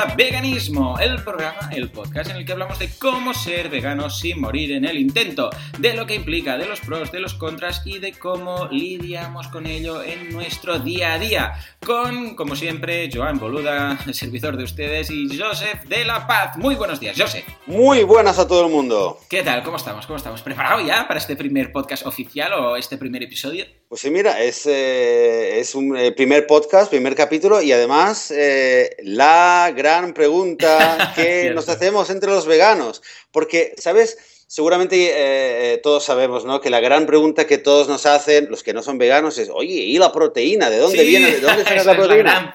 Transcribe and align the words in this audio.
a 0.00 0.14
Veganismo, 0.14 0.98
el 0.98 1.22
programa, 1.22 1.68
el 1.72 1.90
podcast 1.90 2.30
en 2.30 2.36
el 2.36 2.46
que 2.46 2.52
hablamos 2.52 2.78
de 2.78 2.88
cómo 2.98 3.34
ser 3.34 3.68
veganos 3.68 4.18
sin 4.18 4.40
morir 4.40 4.72
en 4.72 4.86
el 4.86 4.96
intento, 4.96 5.50
de 5.78 5.92
lo 5.94 6.06
que 6.06 6.14
implica, 6.14 6.56
de 6.56 6.64
los 6.64 6.80
pros, 6.80 7.12
de 7.12 7.20
los 7.20 7.34
contras 7.34 7.82
y 7.84 7.98
de 7.98 8.12
cómo 8.12 8.66
lidiamos 8.70 9.48
con 9.48 9.66
ello 9.66 10.02
en 10.02 10.32
nuestro 10.32 10.78
día 10.78 11.12
a 11.12 11.18
día. 11.18 11.52
Con, 11.84 12.34
como 12.34 12.56
siempre, 12.56 13.10
Joan 13.12 13.38
Boluda, 13.38 13.98
el 14.06 14.14
servidor 14.14 14.56
de 14.56 14.64
ustedes, 14.64 15.10
y 15.10 15.38
Joseph 15.38 15.84
de 15.84 16.06
la 16.06 16.26
Paz. 16.26 16.56
Muy 16.56 16.76
buenos 16.76 16.98
días, 16.98 17.14
Joseph. 17.18 17.44
Muy 17.66 18.02
buenas 18.04 18.38
a 18.38 18.48
todo 18.48 18.64
el 18.64 18.72
mundo. 18.72 19.18
¿Qué 19.28 19.42
tal? 19.42 19.62
¿Cómo 19.62 19.76
estamos? 19.76 20.06
¿Cómo 20.06 20.16
estamos? 20.16 20.40
¿Preparado 20.40 20.80
ya 20.80 21.06
para 21.06 21.20
este 21.20 21.36
primer 21.36 21.72
podcast 21.72 22.06
oficial 22.06 22.54
o 22.54 22.76
este 22.76 22.96
primer 22.96 23.22
episodio? 23.22 23.66
Pues 23.90 24.02
sí, 24.02 24.10
mira, 24.12 24.40
es, 24.40 24.66
eh, 24.66 25.58
es 25.58 25.74
un 25.74 25.96
eh, 25.96 26.12
primer 26.12 26.46
podcast, 26.46 26.88
primer 26.90 27.16
capítulo 27.16 27.60
y 27.60 27.72
además 27.72 28.30
eh, 28.30 28.94
la 29.02 29.74
gran 29.76 30.14
pregunta 30.14 31.12
que 31.16 31.50
nos 31.50 31.68
hacemos 31.68 32.08
entre 32.08 32.30
los 32.30 32.46
veganos. 32.46 33.02
Porque, 33.32 33.74
¿sabes? 33.78 34.44
Seguramente 34.46 35.80
todos 35.82 36.04
sabemos, 36.04 36.44
¿no? 36.44 36.60
Que 36.60 36.70
la 36.70 36.78
gran 36.78 37.06
pregunta 37.06 37.48
que 37.48 37.58
todos 37.58 37.88
nos 37.88 38.06
hacen, 38.06 38.48
los 38.48 38.62
que 38.62 38.72
no 38.72 38.82
son 38.82 38.96
veganos, 38.96 39.38
es, 39.38 39.48
oye, 39.48 39.74
¿y 39.74 39.98
la 39.98 40.12
proteína? 40.12 40.70
¿De 40.70 40.78
dónde 40.78 41.02
viene? 41.02 41.32
¿De 41.32 41.40
dónde 41.40 41.64
sacas 41.64 41.86
la 41.86 41.96
proteína? 41.96 42.52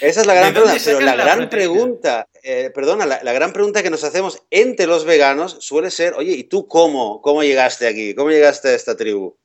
Esa 0.00 0.20
es 0.20 0.26
la 0.26 0.34
gran 0.34 0.52
pregunta. 0.52 0.76
Esa 0.76 0.92
es 0.92 1.02
la 1.02 1.14
gran 1.14 1.14
pregunta, 1.14 1.14
pero 1.14 1.14
la, 1.16 1.16
la 1.16 1.24
gran 1.24 1.48
pregunta, 1.48 2.28
perdona, 2.74 3.06
la, 3.06 3.20
la, 3.22 3.32
gran 3.32 3.52
pregunta 3.52 3.82
que 3.82 3.90
nos 3.90 4.02
hacemos 4.02 4.42
entre 4.50 4.86
los 4.86 5.04
veganos 5.04 5.56
suele 5.60 5.92
ser, 5.92 6.14
oye, 6.14 6.32
¿y 6.32 6.44
tú 6.44 6.66
cómo? 6.66 7.20
¿Cómo 7.22 7.44
llegaste 7.44 7.86
aquí? 7.86 8.14
¿Cómo 8.14 8.30
llegaste 8.30 8.68
a 8.68 8.74
esta 8.74 8.96
tribu? 8.96 9.36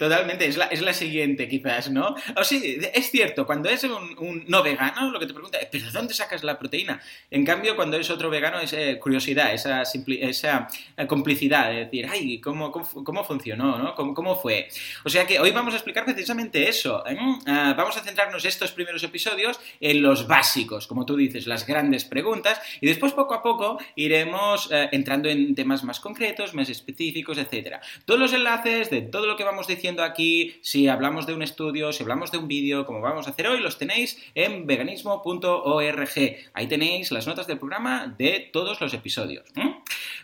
Totalmente, 0.00 0.46
es 0.46 0.56
la, 0.56 0.64
es 0.64 0.80
la 0.80 0.94
siguiente 0.94 1.46
quizás, 1.46 1.90
¿no? 1.90 2.14
O 2.34 2.42
sí, 2.42 2.78
es 2.94 3.10
cierto, 3.10 3.44
cuando 3.44 3.68
es 3.68 3.84
un, 3.84 4.44
no 4.48 4.62
vegano, 4.62 5.10
lo 5.10 5.20
que 5.20 5.26
te 5.26 5.34
pregunta 5.34 5.58
es, 5.58 5.68
¿pero 5.70 5.84
de 5.84 5.90
dónde 5.90 6.14
sacas 6.14 6.42
la 6.42 6.58
proteína? 6.58 7.02
En 7.30 7.44
cambio, 7.44 7.76
cuando 7.76 7.98
es 7.98 8.08
otro 8.08 8.30
vegano, 8.30 8.58
es 8.60 8.72
eh, 8.72 8.98
curiosidad, 8.98 9.52
esa, 9.52 9.82
esa 9.82 10.68
eh, 10.96 11.06
complicidad 11.06 11.68
de 11.68 11.84
decir, 11.84 12.08
ay, 12.10 12.40
¿cómo, 12.40 12.72
cómo, 12.72 13.04
cómo 13.04 13.24
funcionó? 13.24 13.76
¿no? 13.76 13.94
¿Cómo, 13.94 14.14
¿Cómo, 14.14 14.36
fue? 14.36 14.68
O 15.04 15.10
sea 15.10 15.26
que 15.26 15.38
hoy 15.38 15.50
vamos 15.50 15.74
a 15.74 15.76
explicar 15.76 16.06
precisamente 16.06 16.66
eso. 16.66 17.06
¿eh? 17.06 17.18
Uh, 17.20 17.74
vamos 17.76 17.94
a 17.98 18.00
centrarnos 18.00 18.42
estos 18.46 18.72
primeros 18.72 19.02
episodios 19.02 19.60
en 19.80 20.00
los 20.00 20.26
básicos, 20.26 20.86
como 20.86 21.04
tú 21.04 21.14
dices, 21.14 21.46
las 21.46 21.66
grandes 21.66 22.06
preguntas, 22.06 22.58
y 22.80 22.86
después 22.86 23.12
poco 23.12 23.34
a 23.34 23.42
poco 23.42 23.76
iremos 23.96 24.70
entrando 24.70 25.28
en 25.28 25.54
temas 25.54 25.84
más 25.84 26.00
concretos, 26.00 26.54
más 26.54 26.70
específicos, 26.70 27.36
etc. 27.36 27.82
Todos 28.06 28.18
los 28.18 28.32
enlaces 28.32 28.88
de 28.88 29.02
todo 29.02 29.26
lo 29.26 29.36
que 29.36 29.44
vamos 29.44 29.66
diciendo 29.66 29.89
aquí, 29.98 30.54
si 30.62 30.88
hablamos 30.88 31.26
de 31.26 31.34
un 31.34 31.42
estudio, 31.42 31.92
si 31.92 32.02
hablamos 32.02 32.30
de 32.30 32.38
un 32.38 32.48
vídeo, 32.48 32.86
como 32.86 33.00
vamos 33.00 33.26
a 33.26 33.30
hacer 33.30 33.48
hoy, 33.48 33.60
los 33.60 33.78
tenéis 33.78 34.22
en 34.34 34.66
veganismo.org. 34.66 36.36
Ahí 36.54 36.66
tenéis 36.66 37.10
las 37.10 37.26
notas 37.26 37.46
del 37.46 37.58
programa 37.58 38.14
de 38.18 38.48
todos 38.52 38.80
los 38.80 38.94
episodios. 38.94 39.44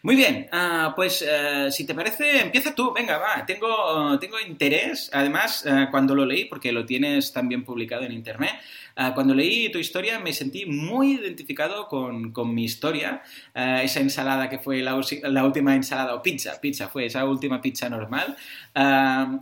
Muy 0.06 0.14
bien, 0.14 0.48
uh, 0.52 0.94
pues 0.94 1.20
uh, 1.22 1.68
si 1.68 1.84
te 1.84 1.92
parece, 1.92 2.40
empieza 2.40 2.72
tú, 2.76 2.92
venga, 2.94 3.18
va, 3.18 3.44
tengo, 3.44 4.12
uh, 4.12 4.18
tengo 4.20 4.38
interés, 4.38 5.10
además, 5.12 5.64
cuando 5.90 6.14
lo 6.14 6.24
leí, 6.24 6.44
porque 6.44 6.70
lo 6.70 6.86
tienes 6.86 7.32
también 7.32 7.64
publicado 7.64 8.04
en 8.04 8.12
internet, 8.12 8.52
cuando 9.14 9.34
leí 9.34 9.68
tu 9.72 9.78
historia 9.78 10.20
me 10.20 10.32
sentí 10.32 10.64
muy 10.64 11.14
identificado 11.14 11.88
con, 11.88 12.30
con 12.30 12.54
mi 12.54 12.64
historia, 12.64 13.20
esa 13.52 13.98
ensalada 13.98 14.48
que 14.48 14.60
fue 14.60 14.80
la, 14.80 14.98
la, 15.24 15.44
última 15.44 15.74
ensalada, 15.74 16.14
o 16.14 16.22
pizza, 16.22 16.60
pizza, 16.60 16.88
fue 16.88 17.06
esa 17.06 17.24
última 17.24 17.60
pizza 17.60 17.90
normal. 17.90 18.36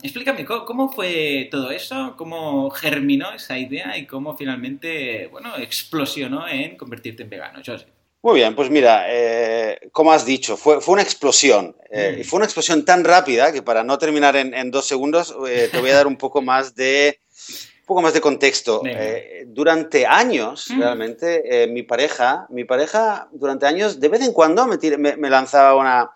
explícame, 0.01 0.45
¿cómo, 0.45 0.65
¿cómo, 0.65 0.89
fue 0.89 1.47
todo 1.51 1.69
eso? 1.69 2.15
¿Cómo 2.17 2.71
germinó 2.71 3.31
esa 3.33 3.57
idea 3.59 3.95
y 3.99 4.07
cómo 4.07 4.35
finalmente, 4.35 5.27
bueno, 5.27 5.55
explosionó 5.57 6.47
en 6.47 6.75
convertirte 6.75 7.21
en 7.21 7.29
vegano? 7.29 7.61
José. 7.63 7.94
Muy 8.25 8.39
bien, 8.39 8.55
pues 8.55 8.71
mira, 8.71 9.05
eh, 9.07 9.77
como 9.91 10.11
has 10.11 10.25
dicho, 10.25 10.57
fue, 10.57 10.81
fue 10.81 10.93
una 10.93 11.03
explosión. 11.03 11.75
Eh, 11.91 12.17
mm. 12.17 12.23
Fue 12.27 12.37
una 12.37 12.45
explosión 12.45 12.83
tan 12.83 13.03
rápida 13.03 13.51
que 13.51 13.61
para 13.61 13.83
no 13.83 13.99
terminar 13.99 14.35
en, 14.35 14.55
en 14.55 14.71
dos 14.71 14.87
segundos 14.87 15.35
eh, 15.47 15.69
te 15.71 15.79
voy 15.79 15.91
a 15.91 15.93
dar 15.97 16.07
un 16.07 16.17
poco 16.17 16.41
más 16.41 16.73
de, 16.73 17.19
un 17.81 17.85
poco 17.85 18.01
más 18.01 18.15
de 18.15 18.21
contexto. 18.21 18.81
durante 19.45 20.07
años, 20.07 20.71
mm. 20.71 20.79
realmente, 20.79 21.67
mi 21.67 21.83
pareja, 21.83 22.47
mi 22.49 22.63
pareja 22.63 23.29
durante 23.31 23.67
años, 23.67 23.99
de 23.99 24.09
vez 24.09 24.23
en 24.23 24.33
cuando 24.33 24.65
me, 24.65 24.79
tira, 24.79 24.97
me, 24.97 25.15
me, 25.17 25.29
lanzaba 25.29 25.75
una... 25.75 26.09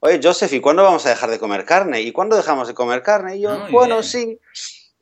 Oye, 0.00 0.18
Joseph, 0.20 0.52
¿y 0.54 0.60
cuándo 0.60 0.82
vamos 0.82 1.06
a 1.06 1.10
dejar 1.10 1.30
de 1.30 1.38
comer 1.38 1.64
carne? 1.64 2.00
¿Y 2.00 2.10
cuándo 2.10 2.34
dejamos 2.34 2.66
de 2.66 2.74
comer 2.74 3.04
carne? 3.04 3.36
Y 3.36 3.42
yo, 3.42 3.56
Muy 3.60 3.70
bueno, 3.70 4.00
bien. 4.00 4.02
sí. 4.02 4.40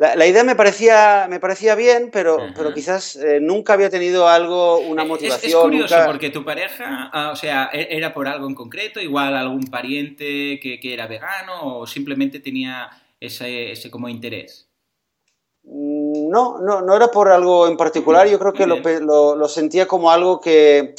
La, 0.03 0.17
la, 0.17 0.27
idea 0.27 0.43
me 0.43 0.57
parecía, 0.57 1.29
me 1.31 1.39
parecía 1.39 1.77
bien, 1.77 2.11
pero, 2.13 2.37
pero 2.57 2.75
quizás 2.75 3.15
eh, 3.15 3.39
nunca 3.41 3.75
había 3.75 3.89
tenido 3.89 4.27
algo, 4.27 4.79
una 4.79 5.05
motivación. 5.05 5.49
Es, 5.49 5.55
es 5.55 5.61
curioso 5.61 5.95
nunca... 5.95 6.07
porque 6.09 6.31
tu 6.31 6.45
pareja, 6.45 7.09
uh, 7.15 7.31
o 7.31 7.37
sea, 7.37 7.71
era 7.73 8.12
por 8.12 8.27
algo 8.27 8.49
en 8.49 8.57
concreto, 8.57 8.99
igual 8.99 9.37
algún 9.37 9.62
pariente 9.69 10.59
que, 10.61 10.81
que 10.83 10.93
era 10.93 11.07
vegano 11.07 11.79
o 11.79 11.87
simplemente 11.87 12.41
tenía 12.41 12.91
ese, 13.21 13.71
ese 13.71 13.93
como 13.93 14.09
interés. 14.09 14.69
No, 15.62 16.59
no, 16.59 16.83
no 16.83 16.97
era 16.97 17.07
por 17.07 17.29
algo 17.29 17.69
en 17.69 17.77
particular, 17.77 18.27
yo 18.27 18.41
creo 18.41 18.53
que 18.53 18.67
lo, 18.67 18.81
lo, 18.81 19.37
lo, 19.37 19.49
sentía 19.49 19.87
como 19.87 20.11
algo 20.11 20.41
que, 20.41 20.97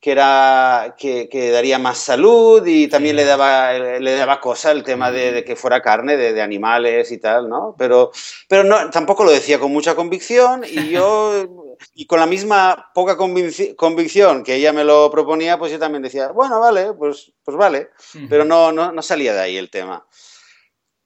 que, 0.00 0.12
era, 0.12 0.94
que, 0.98 1.28
que 1.28 1.50
daría 1.50 1.78
más 1.78 1.98
salud 1.98 2.64
y 2.66 2.88
también 2.88 3.14
sí. 3.14 3.16
le, 3.16 3.24
daba, 3.24 3.72
le 3.72 4.14
daba 4.14 4.40
cosa 4.40 4.70
el 4.70 4.82
tema 4.82 5.10
de, 5.10 5.32
de 5.32 5.44
que 5.44 5.56
fuera 5.56 5.82
carne 5.82 6.16
de, 6.16 6.32
de, 6.32 6.42
animales 6.42 7.10
y 7.10 7.18
tal, 7.18 7.48
¿no? 7.48 7.74
Pero, 7.78 8.12
pero 8.48 8.64
no, 8.64 8.90
tampoco 8.90 9.24
lo 9.24 9.30
decía 9.30 9.58
con 9.58 9.72
mucha 9.72 9.94
convicción 9.94 10.64
y 10.64 10.88
yo, 10.90 11.76
y 11.94 12.06
con 12.06 12.20
la 12.20 12.26
misma 12.26 12.90
poca 12.94 13.16
convic 13.16 13.74
convicción 13.76 14.44
que 14.44 14.54
ella 14.56 14.72
me 14.72 14.84
lo 14.84 15.10
proponía, 15.10 15.58
pues 15.58 15.72
yo 15.72 15.78
también 15.78 16.02
decía, 16.02 16.28
bueno, 16.28 16.60
vale, 16.60 16.92
pues, 16.92 17.32
pues 17.42 17.56
vale, 17.56 17.90
pero 18.28 18.44
no, 18.44 18.72
no, 18.72 18.92
no, 18.92 19.02
salía 19.02 19.34
de 19.34 19.40
ahí 19.40 19.56
el 19.56 19.70
tema. 19.70 20.06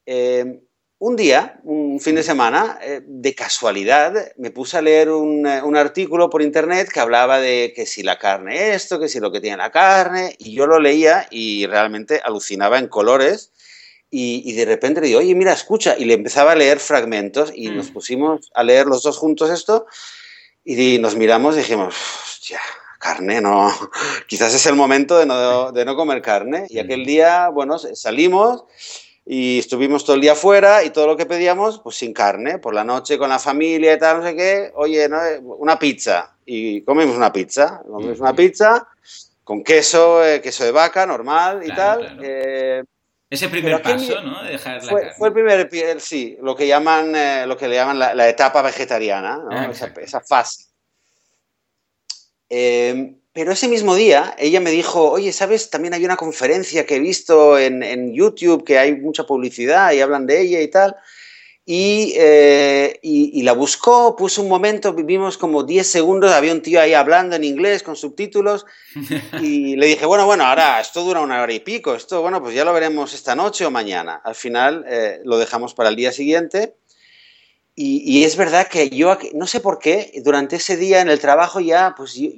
Eh, 0.06 0.62
un 1.00 1.16
día, 1.16 1.58
un 1.64 1.98
fin 1.98 2.14
de 2.14 2.22
semana, 2.22 2.78
eh, 2.82 3.00
de 3.02 3.34
casualidad, 3.34 4.32
me 4.36 4.50
puse 4.50 4.76
a 4.76 4.82
leer 4.82 5.10
un, 5.10 5.46
eh, 5.46 5.62
un, 5.62 5.74
artículo 5.74 6.28
por 6.28 6.42
internet 6.42 6.90
que 6.92 7.00
hablaba 7.00 7.40
de 7.40 7.72
que 7.74 7.86
si 7.86 8.02
la 8.02 8.18
carne 8.18 8.74
esto, 8.74 9.00
que 9.00 9.08
si 9.08 9.18
lo 9.18 9.32
que 9.32 9.40
tiene 9.40 9.56
la 9.56 9.70
carne, 9.70 10.36
y 10.38 10.52
yo 10.52 10.66
lo 10.66 10.78
leía 10.78 11.26
y 11.30 11.66
realmente 11.66 12.20
alucinaba 12.22 12.78
en 12.78 12.88
colores. 12.88 13.50
Y, 14.10 14.42
y 14.44 14.52
de 14.52 14.66
repente 14.66 15.00
le 15.00 15.06
digo, 15.06 15.20
oye, 15.20 15.34
mira, 15.34 15.54
escucha, 15.54 15.96
y 15.96 16.04
le 16.04 16.12
empezaba 16.12 16.52
a 16.52 16.56
leer 16.56 16.80
fragmentos 16.80 17.50
y 17.54 17.70
mm. 17.70 17.76
nos 17.76 17.90
pusimos 17.90 18.50
a 18.54 18.62
leer 18.62 18.86
los 18.86 19.02
dos 19.02 19.16
juntos 19.16 19.48
esto 19.48 19.86
y 20.64 20.98
nos 20.98 21.16
miramos 21.16 21.54
y 21.54 21.60
dijimos, 21.60 21.94
hostia, 22.24 22.60
carne, 22.98 23.40
no, 23.40 23.72
quizás 24.26 24.52
es 24.52 24.66
el 24.66 24.74
momento 24.74 25.16
de 25.16 25.24
no, 25.24 25.72
de 25.72 25.86
no 25.86 25.96
comer 25.96 26.20
carne. 26.20 26.66
Y 26.68 26.78
aquel 26.78 27.06
día, 27.06 27.48
bueno, 27.48 27.78
salimos 27.78 28.64
y 29.24 29.58
estuvimos 29.58 30.04
todo 30.04 30.16
el 30.16 30.22
día 30.22 30.34
fuera 30.34 30.82
y 30.82 30.90
todo 30.90 31.06
lo 31.06 31.16
que 31.16 31.26
pedíamos, 31.26 31.80
pues 31.80 31.96
sin 31.96 32.12
carne, 32.12 32.58
por 32.58 32.74
la 32.74 32.84
noche 32.84 33.18
con 33.18 33.28
la 33.28 33.38
familia 33.38 33.94
y 33.94 33.98
tal, 33.98 34.18
no 34.18 34.26
sé 34.26 34.34
qué, 34.34 34.72
oye, 34.74 35.08
¿no? 35.08 35.18
una 35.58 35.78
pizza. 35.78 36.36
Y 36.44 36.82
comimos 36.82 37.16
una 37.16 37.32
pizza, 37.32 37.82
comimos 37.88 38.18
una 38.18 38.34
pizza 38.34 38.88
con 39.44 39.62
queso, 39.62 40.24
eh, 40.24 40.40
queso 40.40 40.64
de 40.64 40.72
vaca, 40.72 41.06
normal 41.06 41.60
y 41.62 41.70
claro, 41.70 42.00
tal. 42.00 42.16
Claro. 42.16 42.22
Eh, 42.24 42.84
Ese 43.28 43.48
primer 43.48 43.82
paso, 43.82 44.20
¿no? 44.22 44.42
De 44.42 44.52
dejar 44.52 44.82
la 44.82 44.90
fue, 44.90 45.00
carne. 45.00 45.16
fue, 45.16 45.28
el 45.28 45.68
primer, 45.68 46.00
sí, 46.00 46.36
lo 46.42 46.56
que 46.56 46.66
llaman, 46.66 47.14
eh, 47.14 47.44
lo 47.46 47.56
que 47.56 47.68
le 47.68 47.76
llaman 47.76 47.98
la, 47.98 48.14
la 48.14 48.28
etapa 48.28 48.62
vegetariana, 48.62 49.36
¿no? 49.36 49.48
Ah, 49.50 49.68
esa, 49.70 49.92
esa, 50.00 50.20
fase. 50.20 50.64
Eh, 52.48 53.14
pero 53.32 53.52
ese 53.52 53.68
mismo 53.68 53.94
día 53.94 54.34
ella 54.38 54.60
me 54.60 54.70
dijo, 54.70 55.10
oye, 55.10 55.32
¿sabes? 55.32 55.70
También 55.70 55.94
hay 55.94 56.04
una 56.04 56.16
conferencia 56.16 56.84
que 56.84 56.96
he 56.96 57.00
visto 57.00 57.58
en, 57.58 57.82
en 57.82 58.12
YouTube, 58.12 58.64
que 58.64 58.78
hay 58.78 58.96
mucha 58.96 59.24
publicidad 59.24 59.92
y 59.92 60.00
hablan 60.00 60.26
de 60.26 60.40
ella 60.40 60.60
y 60.60 60.68
tal. 60.68 60.96
Y, 61.64 62.14
eh, 62.16 62.98
y, 63.02 63.38
y, 63.38 63.42
la 63.44 63.52
buscó, 63.52 64.16
puso 64.16 64.42
un 64.42 64.48
momento, 64.48 64.92
vivimos 64.92 65.38
como 65.38 65.62
10 65.62 65.86
segundos, 65.86 66.32
había 66.32 66.52
un 66.52 66.62
tío 66.62 66.80
ahí 66.80 66.94
hablando 66.94 67.36
en 67.36 67.44
inglés 67.44 67.84
con 67.84 67.94
subtítulos 67.94 68.66
y 69.40 69.76
le 69.76 69.86
dije, 69.86 70.04
bueno, 70.04 70.26
bueno, 70.26 70.44
ahora 70.44 70.80
esto 70.80 71.04
dura 71.04 71.20
una 71.20 71.40
hora 71.40 71.52
y 71.52 71.60
pico, 71.60 71.94
esto, 71.94 72.22
bueno, 72.22 72.42
pues 72.42 72.56
ya 72.56 72.64
lo 72.64 72.72
veremos 72.72 73.14
esta 73.14 73.36
noche 73.36 73.64
o 73.66 73.70
mañana. 73.70 74.20
Al 74.24 74.34
final 74.34 74.84
eh, 74.88 75.20
lo 75.24 75.38
dejamos 75.38 75.74
para 75.74 75.90
el 75.90 75.96
día 75.96 76.10
siguiente 76.10 76.74
y, 77.82 78.02
y, 78.04 78.24
es 78.24 78.36
verdad 78.36 78.68
que 78.68 78.90
yo, 78.90 79.16
no 79.32 79.46
sé 79.46 79.60
por 79.60 79.78
qué, 79.78 80.12
durante 80.22 80.56
ese 80.56 80.76
día 80.76 81.00
en 81.00 81.08
el 81.08 81.18
trabajo 81.18 81.60
ya, 81.60 81.94
pues 81.96 82.14
yo, 82.14 82.28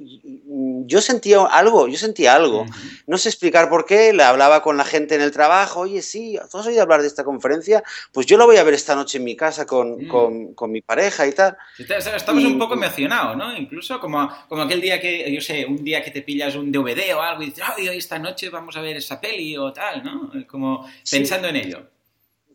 yo 0.85 1.01
sentía 1.01 1.43
algo, 1.43 1.89
yo 1.89 1.97
sentía 1.97 2.33
algo. 2.33 2.61
Uh 2.61 2.65
-huh. 2.65 3.03
No 3.07 3.17
sé 3.17 3.27
explicar 3.27 3.67
por 3.67 3.85
qué, 3.85 4.13
le 4.13 4.23
hablaba 4.23 4.61
con 4.61 4.77
la 4.77 4.85
gente 4.85 5.15
en 5.15 5.21
el 5.21 5.31
trabajo, 5.31 5.81
oye, 5.81 6.01
sí, 6.01 6.39
¿tú 6.49 6.59
has 6.59 6.65
oído 6.65 6.81
hablar 6.81 7.01
de 7.01 7.07
esta 7.07 7.25
conferencia? 7.25 7.83
Pues 8.13 8.25
yo 8.25 8.37
la 8.37 8.45
voy 8.45 8.55
a 8.55 8.63
ver 8.63 8.73
esta 8.73 8.95
noche 8.95 9.17
en 9.17 9.25
mi 9.25 9.35
casa 9.35 9.65
con, 9.65 10.05
mm. 10.05 10.07
con, 10.07 10.53
con 10.53 10.71
mi 10.71 10.81
pareja 10.81 11.27
y 11.27 11.33
tal. 11.33 11.57
Estamos 11.77 12.41
y, 12.41 12.45
un 12.45 12.57
poco 12.57 12.75
emocionados, 12.75 13.35
¿no? 13.35 13.53
Incluso 13.57 13.99
como, 13.99 14.29
como 14.47 14.61
aquel 14.61 14.79
día 14.79 15.01
que, 15.01 15.29
yo 15.29 15.41
sé, 15.41 15.65
un 15.65 15.83
día 15.83 16.01
que 16.01 16.11
te 16.11 16.21
pillas 16.21 16.55
un 16.55 16.71
DVD 16.71 17.13
o 17.15 17.21
algo 17.21 17.43
y 17.43 17.47
dices, 17.47 17.65
ay, 17.67 17.89
hoy 17.89 17.97
esta 17.97 18.17
noche 18.17 18.49
vamos 18.49 18.77
a 18.77 18.81
ver 18.81 18.95
esa 18.95 19.19
peli 19.19 19.57
o 19.57 19.73
tal, 19.73 20.05
¿no? 20.05 20.31
Como 20.47 20.89
pensando 21.11 21.49
sí. 21.49 21.57
en 21.57 21.65
ello. 21.65 21.92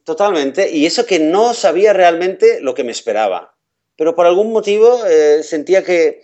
Totalmente, 0.08 0.70
y 0.70 0.86
eso 0.86 1.04
que 1.04 1.18
no 1.18 1.52
sabía 1.52 1.92
realmente 1.92 2.62
lo 2.62 2.74
que 2.74 2.82
me 2.82 2.92
esperaba, 2.92 3.54
pero 3.94 4.14
por 4.14 4.24
algún 4.24 4.54
motivo 4.54 5.04
eh, 5.04 5.42
sentía 5.42 5.84
que, 5.84 6.22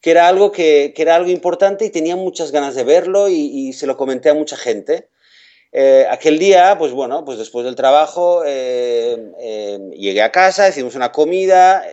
que 0.00 0.10
era 0.10 0.26
algo, 0.26 0.52
que, 0.52 0.94
era 0.96 1.16
algo 1.16 1.28
importante 1.28 1.84
y 1.84 1.90
tenía 1.90 2.16
muchas 2.16 2.50
ganas 2.50 2.74
de 2.74 2.82
verlo 2.82 3.28
y, 3.28 3.74
se 3.74 3.86
lo 3.86 3.98
comenté 3.98 4.30
a 4.30 4.34
mucha 4.34 4.56
gente. 4.56 5.10
Eh, 5.70 6.06
aquel 6.08 6.38
día, 6.38 6.76
pues 6.78 6.92
bueno, 6.92 7.26
pues 7.26 7.36
después 7.36 7.66
del 7.66 7.74
trabajo 7.74 8.42
eh, 8.46 9.18
llegué 9.94 10.22
a 10.22 10.32
casa, 10.32 10.70
hicimos 10.70 10.94
una 10.94 11.12
comida 11.12 11.84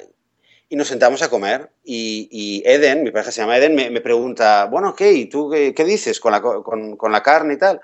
y 0.70 0.78
nos 0.78 0.88
sentamos 0.88 1.22
a 1.24 1.30
comer. 1.30 1.72
Y, 1.84 2.64
Eden, 2.66 3.04
mi 3.04 3.12
pareja 3.12 3.34
se 3.34 3.42
llama 3.42 3.58
Eden, 3.58 3.76
me, 3.76 4.00
pregunta, 4.00 4.64
bueno, 4.72 4.96
¿qué? 4.96 5.12
¿Y 5.12 5.26
tú 5.26 5.50
qué, 5.50 5.84
dices 5.84 6.22
con 6.22 6.32
la, 6.32 6.42
con 6.42 7.12
la 7.12 7.22
carne 7.22 7.56
y 7.56 7.58
tal? 7.58 7.82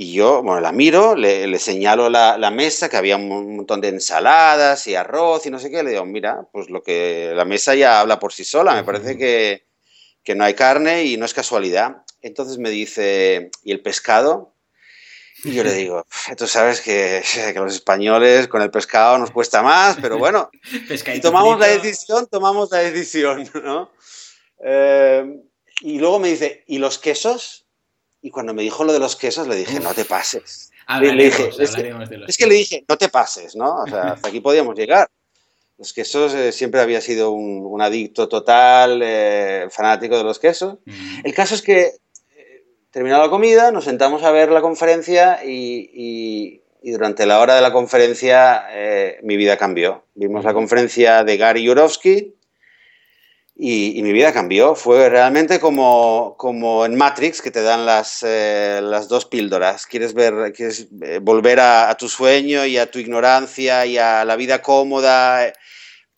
Y 0.00 0.12
yo, 0.12 0.44
bueno, 0.44 0.60
la 0.60 0.70
miro, 0.70 1.16
le, 1.16 1.58
señalo 1.58 2.08
la, 2.08 2.50
mesa, 2.52 2.88
que 2.88 2.96
había 2.96 3.16
un 3.16 3.56
montón 3.56 3.80
de 3.80 3.88
ensaladas 3.88 4.86
y 4.86 4.94
arroz 4.94 5.44
y 5.44 5.50
no 5.50 5.58
sé 5.58 5.72
qué. 5.72 5.82
Le 5.82 5.90
digo, 5.90 6.06
mira, 6.06 6.46
pues 6.52 6.70
lo 6.70 6.84
que 6.84 7.32
la 7.34 7.44
mesa 7.44 7.74
ya 7.74 7.98
habla 7.98 8.20
por 8.20 8.32
sí 8.32 8.44
sola. 8.44 8.76
Me 8.76 8.84
parece 8.84 9.18
que, 9.18 9.66
que 10.22 10.36
no 10.36 10.44
hay 10.44 10.54
carne 10.54 11.02
y 11.02 11.16
no 11.16 11.24
es 11.24 11.34
casualidad. 11.34 12.04
Entonces 12.22 12.58
me 12.58 12.70
dice, 12.70 13.50
¿y 13.64 13.72
el 13.72 13.80
pescado? 13.80 14.54
Y 15.42 15.54
yo 15.54 15.64
le 15.64 15.72
digo, 15.72 16.06
tú 16.36 16.46
sabes 16.46 16.80
que, 16.80 17.24
que, 17.52 17.58
los 17.58 17.74
españoles 17.74 18.46
con 18.46 18.62
el 18.62 18.70
pescado 18.70 19.18
nos 19.18 19.32
cuesta 19.32 19.64
más, 19.64 19.96
pero 20.00 20.16
bueno, 20.16 20.48
si 21.12 21.20
tomamos 21.20 21.58
la 21.58 21.66
decisión, 21.66 22.28
tomamos 22.30 22.70
la 22.70 22.78
decisión, 22.78 23.50
¿no? 23.64 23.90
Eh, 24.64 25.40
y 25.80 25.98
luego 25.98 26.20
me 26.20 26.28
dice, 26.28 26.62
¿y 26.68 26.78
los 26.78 27.00
quesos? 27.00 27.67
Y 28.20 28.30
cuando 28.30 28.54
me 28.54 28.62
dijo 28.62 28.84
lo 28.84 28.92
de 28.92 28.98
los 28.98 29.16
quesos, 29.16 29.46
le 29.46 29.56
dije, 29.56 29.80
no 29.80 29.94
te 29.94 30.04
pases. 30.04 30.70
es, 30.88 32.36
que, 32.36 32.46
le 32.46 32.54
dije, 32.54 32.84
no 32.88 32.96
te 32.96 33.08
pases, 33.08 33.54
¿no? 33.54 33.82
O 33.82 33.86
sea, 33.86 34.12
hasta 34.12 34.28
aquí 34.28 34.40
podíamos 34.40 34.76
llegar. 34.76 35.08
Los 35.78 35.92
quesos 35.92 36.34
eh, 36.34 36.50
siempre 36.50 36.80
había 36.80 37.00
sido 37.00 37.30
un, 37.30 37.80
adicto 37.80 38.28
total, 38.28 39.00
eh, 39.02 39.68
fanático 39.70 40.18
de 40.18 40.24
los 40.24 40.40
quesos. 40.40 40.78
Mm. 40.84 41.20
El 41.22 41.34
caso 41.34 41.54
es 41.54 41.62
que, 41.62 41.92
eh, 42.36 42.64
terminada 42.90 43.24
la 43.24 43.30
comida, 43.30 43.70
nos 43.70 43.84
sentamos 43.84 44.24
a 44.24 44.32
ver 44.32 44.50
la 44.50 44.60
conferencia 44.60 45.38
y, 45.44 46.62
durante 46.82 47.26
la 47.26 47.40
hora 47.40 47.54
de 47.54 47.60
la 47.60 47.72
conferencia 47.72 48.64
mi 49.22 49.36
vida 49.36 49.58
cambió. 49.58 50.04
Vimos 50.14 50.44
la 50.44 50.54
conferencia 50.54 51.22
de 51.22 51.36
Gary 51.36 51.64
Yurovsky, 51.64 52.34
y, 53.60 54.00
mi 54.02 54.12
vida 54.12 54.32
cambió. 54.32 54.76
Fue 54.76 55.08
realmente 55.08 55.58
como, 55.58 56.36
como 56.38 56.86
en 56.86 56.94
Matrix, 56.94 57.42
que 57.42 57.50
te 57.50 57.60
dan 57.60 57.84
las, 57.84 58.22
eh, 58.22 58.78
las 58.80 59.08
dos 59.08 59.26
píldoras. 59.26 59.84
Quieres, 59.84 60.14
ver, 60.14 60.52
quieres 60.52 60.86
eh, 61.02 61.18
volver 61.20 61.58
a, 61.58 61.92
tu 61.96 62.08
sueño 62.08 62.64
y 62.64 62.78
a 62.78 62.88
tu 62.88 63.00
ignorancia 63.00 63.84
y 63.84 63.98
a 63.98 64.24
la 64.24 64.36
vida 64.36 64.62
cómoda, 64.62 65.52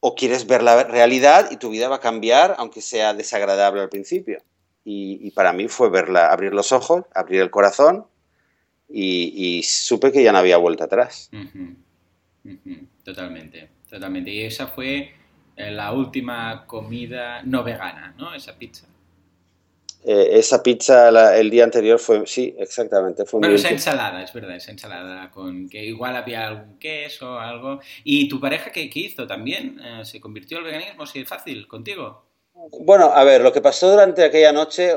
o 0.00 0.14
quieres 0.14 0.46
ver 0.46 0.62
la 0.62 0.84
realidad 0.84 1.50
y 1.50 1.56
tu 1.56 1.70
vida 1.70 1.88
va 1.88 1.96
a 1.96 2.00
cambiar, 2.00 2.56
aunque 2.58 2.82
sea 2.82 3.14
desagradable 3.14 3.80
al 3.80 3.88
principio. 3.88 4.42
Y, 4.84 5.30
para 5.30 5.54
mí 5.54 5.68
fue 5.68 5.88
verla, 5.88 6.30
abrir 6.30 6.52
los 6.52 6.72
ojos, 6.72 7.04
abrir 7.14 7.40
el 7.40 7.50
corazón 7.50 8.06
y, 8.86 9.62
supe 9.62 10.12
que 10.12 10.22
ya 10.22 10.32
no 10.32 10.38
había 10.38 10.58
vuelta 10.58 10.84
atrás. 10.84 11.30
Totalmente, 13.02 13.70
totalmente. 13.88 14.30
Y 14.30 14.42
esa 14.42 14.66
fue 14.66 15.14
la 15.70 15.92
última 15.92 16.66
comida 16.66 17.42
no 17.42 17.62
vegana, 17.62 18.14
¿no? 18.16 18.34
Esa 18.34 18.56
pizza. 18.56 18.86
Eh, 20.02 20.38
esa 20.38 20.62
pizza 20.62 21.10
el 21.38 21.50
día 21.50 21.64
anterior 21.64 21.98
fue, 21.98 22.26
sí, 22.26 22.54
exactamente. 22.58 23.26
Fue 23.26 23.40
bueno, 23.40 23.54
esa 23.54 23.68
ensalada, 23.68 24.22
es 24.22 24.32
verdad, 24.32 24.56
esa 24.56 24.70
ensalada 24.70 25.30
con 25.30 25.68
que 25.68 25.84
igual 25.84 26.16
había 26.16 26.46
algún 26.46 26.78
queso 26.78 27.34
o 27.34 27.38
algo. 27.38 27.80
¿Y 28.04 28.28
tu 28.28 28.40
pareja 28.40 28.72
qué, 28.72 28.90
hizo 28.92 29.26
también? 29.26 29.78
Eh, 29.84 30.04
¿Se 30.04 30.20
convirtió 30.20 30.58
al 30.58 30.64
veganismo 30.64 31.02
así 31.02 31.18
de 31.18 31.26
fácil 31.26 31.68
contigo? 31.68 32.24
Bueno, 32.80 33.12
a 33.12 33.24
ver, 33.24 33.42
lo 33.42 33.52
que 33.52 33.60
pasó 33.60 33.90
durante 33.90 34.24
aquella 34.24 34.52
noche, 34.52 34.92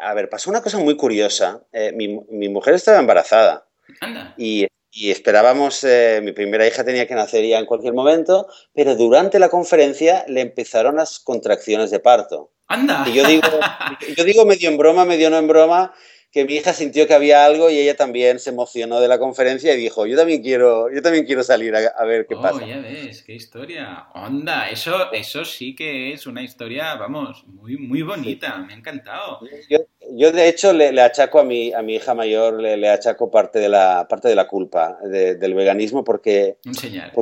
a 0.00 0.14
ver, 0.14 0.28
pasó 0.28 0.50
una 0.50 0.62
cosa 0.62 0.78
muy 0.78 0.96
curiosa. 0.96 1.62
mi, 1.94 2.20
mi, 2.30 2.48
mujer 2.48 2.74
estaba 2.74 2.98
embarazada. 2.98 3.66
Anda. 4.00 4.34
Y 4.36 4.66
y 4.96 5.10
esperábamos, 5.10 5.84
eh, 5.84 6.20
mi 6.22 6.32
primera 6.32 6.66
hija 6.66 6.82
tenía 6.82 7.06
que 7.06 7.14
nacer 7.14 7.44
ya 7.44 7.58
en 7.58 7.66
cualquier 7.66 7.92
momento, 7.92 8.48
pero 8.72 8.96
durante 8.96 9.38
la 9.38 9.50
conferencia 9.50 10.24
le 10.26 10.40
empezaron 10.40 10.96
las 10.96 11.18
contracciones 11.18 11.90
de 11.90 12.00
parto. 12.00 12.50
¡Anda! 12.66 13.04
Y 13.06 13.12
yo 13.12 13.26
digo, 13.26 13.42
yo 14.16 14.24
digo 14.24 14.46
medio 14.46 14.70
en 14.70 14.78
broma, 14.78 15.04
medio 15.04 15.28
no 15.28 15.36
en 15.36 15.48
broma, 15.48 15.92
que 16.36 16.44
mi 16.44 16.56
hija 16.56 16.74
sintió 16.74 17.06
que 17.06 17.14
había 17.14 17.46
algo 17.46 17.70
y 17.70 17.78
ella 17.78 17.96
también 17.96 18.38
se 18.38 18.50
emocionó 18.50 19.00
de 19.00 19.08
la 19.08 19.18
conferencia 19.18 19.72
y 19.72 19.78
dijo, 19.78 20.04
yo 20.04 20.18
también 20.18 20.42
quiero, 20.42 20.92
yo 20.92 21.00
también 21.00 21.24
quiero 21.24 21.42
salir 21.42 21.74
a, 21.74 22.04
ver 22.04 22.26
qué 22.26 22.34
oh, 22.34 22.42
pasa. 22.42 22.66
ya 22.66 22.76
ves, 22.76 23.22
qué 23.22 23.32
historia. 23.32 24.08
Onda, 24.12 24.68
eso, 24.68 25.10
eso 25.12 25.46
sí 25.46 25.74
que 25.74 26.12
es 26.12 26.26
una 26.26 26.42
historia, 26.42 26.94
vamos, 26.96 27.46
muy, 27.46 27.78
muy 27.78 28.02
bonita, 28.02 28.58
me 28.58 28.74
ha 28.74 28.76
encantado. 28.76 29.40
Yo, 30.10 30.30
de 30.30 30.46
hecho 30.46 30.74
le, 30.74 31.00
achaco 31.00 31.40
a 31.40 31.44
mi, 31.44 31.72
a 31.72 31.80
mi 31.80 31.94
hija 31.94 32.12
mayor, 32.12 32.60
le, 32.60 32.86
achaco 32.90 33.30
parte 33.30 33.58
de 33.58 33.70
la, 33.70 34.06
parte 34.06 34.28
de 34.28 34.34
la 34.34 34.46
culpa 34.46 34.98
del 35.04 35.54
veganismo 35.54 36.04
porque... 36.04 36.58
Enseñar. 36.66 37.14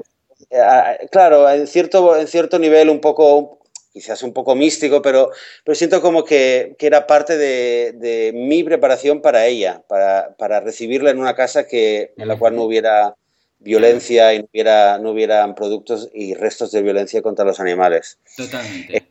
Eh, 0.50 1.06
claro, 1.12 1.48
en 1.48 1.68
cierto, 1.68 2.16
en 2.16 2.26
cierto 2.26 2.58
nivel 2.58 2.90
un 2.90 3.00
poco, 3.00 3.60
quizás 3.94 4.24
un 4.24 4.32
poco 4.32 4.56
místico, 4.56 5.00
pero, 5.00 5.30
pero 5.64 5.76
siento 5.76 6.02
como 6.02 6.24
que, 6.24 6.74
que 6.78 6.88
era 6.88 7.06
parte 7.06 7.38
de, 7.38 7.92
de, 7.94 8.32
mi 8.34 8.64
preparación 8.64 9.22
para 9.22 9.46
ella, 9.46 9.84
para, 9.88 10.34
para, 10.36 10.58
recibirla 10.58 11.10
en 11.10 11.20
una 11.20 11.36
casa 11.36 11.68
que, 11.68 12.12
en 12.16 12.26
la 12.26 12.36
cual 12.36 12.56
no 12.56 12.64
hubiera 12.64 13.14
violencia 13.60 14.34
y 14.34 14.40
no, 14.40 14.48
hubiera, 14.52 14.98
no 14.98 15.12
hubieran 15.12 15.54
productos 15.54 16.10
y 16.12 16.34
restos 16.34 16.72
de 16.72 16.82
violencia 16.82 17.22
contra 17.22 17.44
los 17.44 17.60
animales. 17.60 18.18
Totalmente. 18.36 18.96
Eh, 18.96 19.04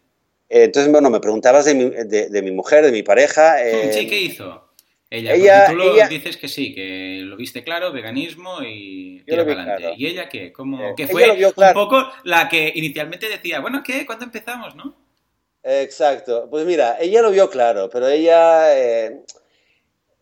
entonces, 0.50 0.92
bueno, 0.92 1.10
me 1.10 1.22
preguntabas 1.22 1.64
de 1.64 1.76
mi, 1.76 1.90
de, 1.90 2.28
de 2.30 2.42
mi 2.42 2.52
mujer, 2.52 2.84
de 2.84 2.92
mi 2.92 3.04
pareja. 3.04 3.66
eh, 3.66 3.90
¿qué 4.08 4.20
hizo? 4.20 4.73
Ella, 5.16 5.68
tú 5.70 5.76
lo 5.76 6.08
dices 6.08 6.38
que 6.38 6.48
sí, 6.48 6.74
que 6.74 7.20
lo 7.22 7.38
viste 7.38 7.64
claro, 7.64 7.92
veganismo 7.92 8.64
y 8.64 9.22
tira 9.28 9.46
para 9.46 9.62
adelante. 9.62 9.94
¿Y 9.96 10.08
ella 10.08 10.28
qué? 10.28 10.52
¿Cómo, 10.52 10.84
eh, 10.84 10.94
que 10.98 11.08
fue 11.08 11.30
un 11.30 11.74
poco 11.74 12.04
la 12.24 12.50
que 12.50 12.72
inicialmente 12.74 13.30
decía, 13.30 13.60
bueno, 13.60 13.84
¿qué? 13.86 14.08
¿Cuándo 14.08 14.26
empezamos, 14.26 14.76
no? 14.76 14.96
Exacto. 15.62 16.48
Pues 16.50 16.66
mira, 16.66 16.98
ella 17.00 17.22
lo 17.22 17.30
vio 17.30 17.50
claro, 17.50 17.90
pero 17.92 18.08
ella... 18.08 18.76
Eh, 18.76 19.24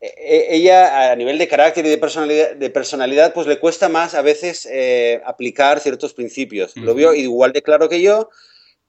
e, 0.01 0.55
ella 0.55 1.12
a 1.12 1.15
nivel 1.15 1.38
de 1.38 1.48
carácter 1.48 1.86
y 1.86 1.89
de 1.89 1.98
personalidad, 1.98 2.55
de 2.55 2.69
personalidad 2.69 3.33
pues 3.33 3.48
le 3.48 3.60
cuesta 3.60 3.88
más 3.88 4.13
a 4.13 4.21
veces 4.21 4.67
eh, 4.69 5.21
aplicar 5.25 5.79
ciertos 5.79 6.13
principios. 6.13 6.75
Lo 6.75 6.93
vio 6.95 7.13
igual 7.13 7.53
de 7.53 7.62
claro 7.62 7.88
que 7.88 8.01
yo, 8.01 8.29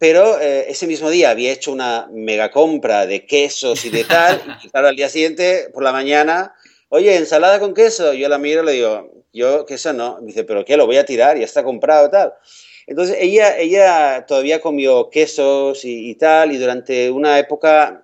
pero 0.02 0.40
eh, 0.40 0.64
ese 0.68 0.88
mismo 0.88 1.10
día 1.10 1.30
había 1.30 1.52
hecho 1.52 1.70
una 1.70 2.08
mega 2.10 2.50
compra 2.50 3.06
de 3.06 3.24
quesos 3.24 3.84
y 3.84 3.90
de 3.90 4.02
tal, 4.16 4.42
y 4.60 4.68
claro, 4.68 4.88
al 4.88 4.96
día 4.96 5.08
siguiente, 5.08 5.68
por 5.72 5.84
la 5.84 5.92
mañana, 5.92 6.56
oye, 6.88 7.14
ensalada 7.14 7.60
con 7.60 7.72
queso, 7.72 8.12
yo 8.12 8.28
la 8.28 8.36
miro 8.36 8.64
y 8.64 8.66
le 8.66 8.72
digo, 8.72 9.24
yo 9.32 9.64
queso 9.64 9.92
no, 9.92 10.18
me 10.20 10.26
dice, 10.26 10.42
pero 10.42 10.64
¿qué? 10.64 10.76
Lo 10.76 10.86
voy 10.86 10.96
a 10.96 11.04
tirar, 11.04 11.38
ya 11.38 11.44
está 11.44 11.62
comprado 11.62 12.10
tal. 12.10 12.32
Entonces 12.88 13.16
ella, 13.20 13.56
ella 13.56 14.24
todavía 14.26 14.60
comió 14.60 15.08
quesos 15.08 15.84
y, 15.84 16.12
tal, 16.16 16.50
y 16.50 16.58
durante 16.58 17.08
una 17.12 17.38
época 17.38 18.02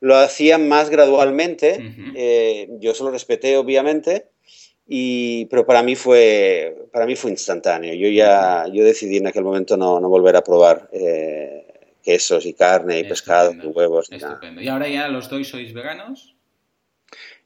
lo 0.00 0.16
hacía 0.16 0.56
más 0.56 0.88
gradualmente, 0.88 1.76
eh, 2.16 2.68
yo 2.80 2.94
se 2.94 3.04
lo 3.04 3.10
respeté 3.10 3.58
obviamente, 3.58 4.30
y, 4.86 5.46
pero 5.46 5.64
para 5.64 5.82
mí 5.82 5.96
fue 5.96 6.88
para 6.92 7.06
mí 7.06 7.16
fue 7.16 7.30
instantáneo. 7.30 7.94
Yo 7.94 8.08
ya 8.08 8.66
yo 8.72 8.84
decidí 8.84 9.16
en 9.16 9.26
aquel 9.26 9.44
momento 9.44 9.76
no, 9.76 9.98
no 9.98 10.08
volver 10.08 10.36
a 10.36 10.44
probar 10.44 10.88
eh, 10.92 11.66
quesos 12.02 12.44
y 12.44 12.52
carne 12.52 12.98
y 13.00 13.04
pescado 13.04 13.52
y 13.52 13.66
huevos. 13.66 14.10
¿Y 14.10 14.68
ahora 14.68 14.88
ya 14.88 15.08
los 15.08 15.28
dos 15.30 15.48
sois 15.48 15.72
veganos? 15.72 16.34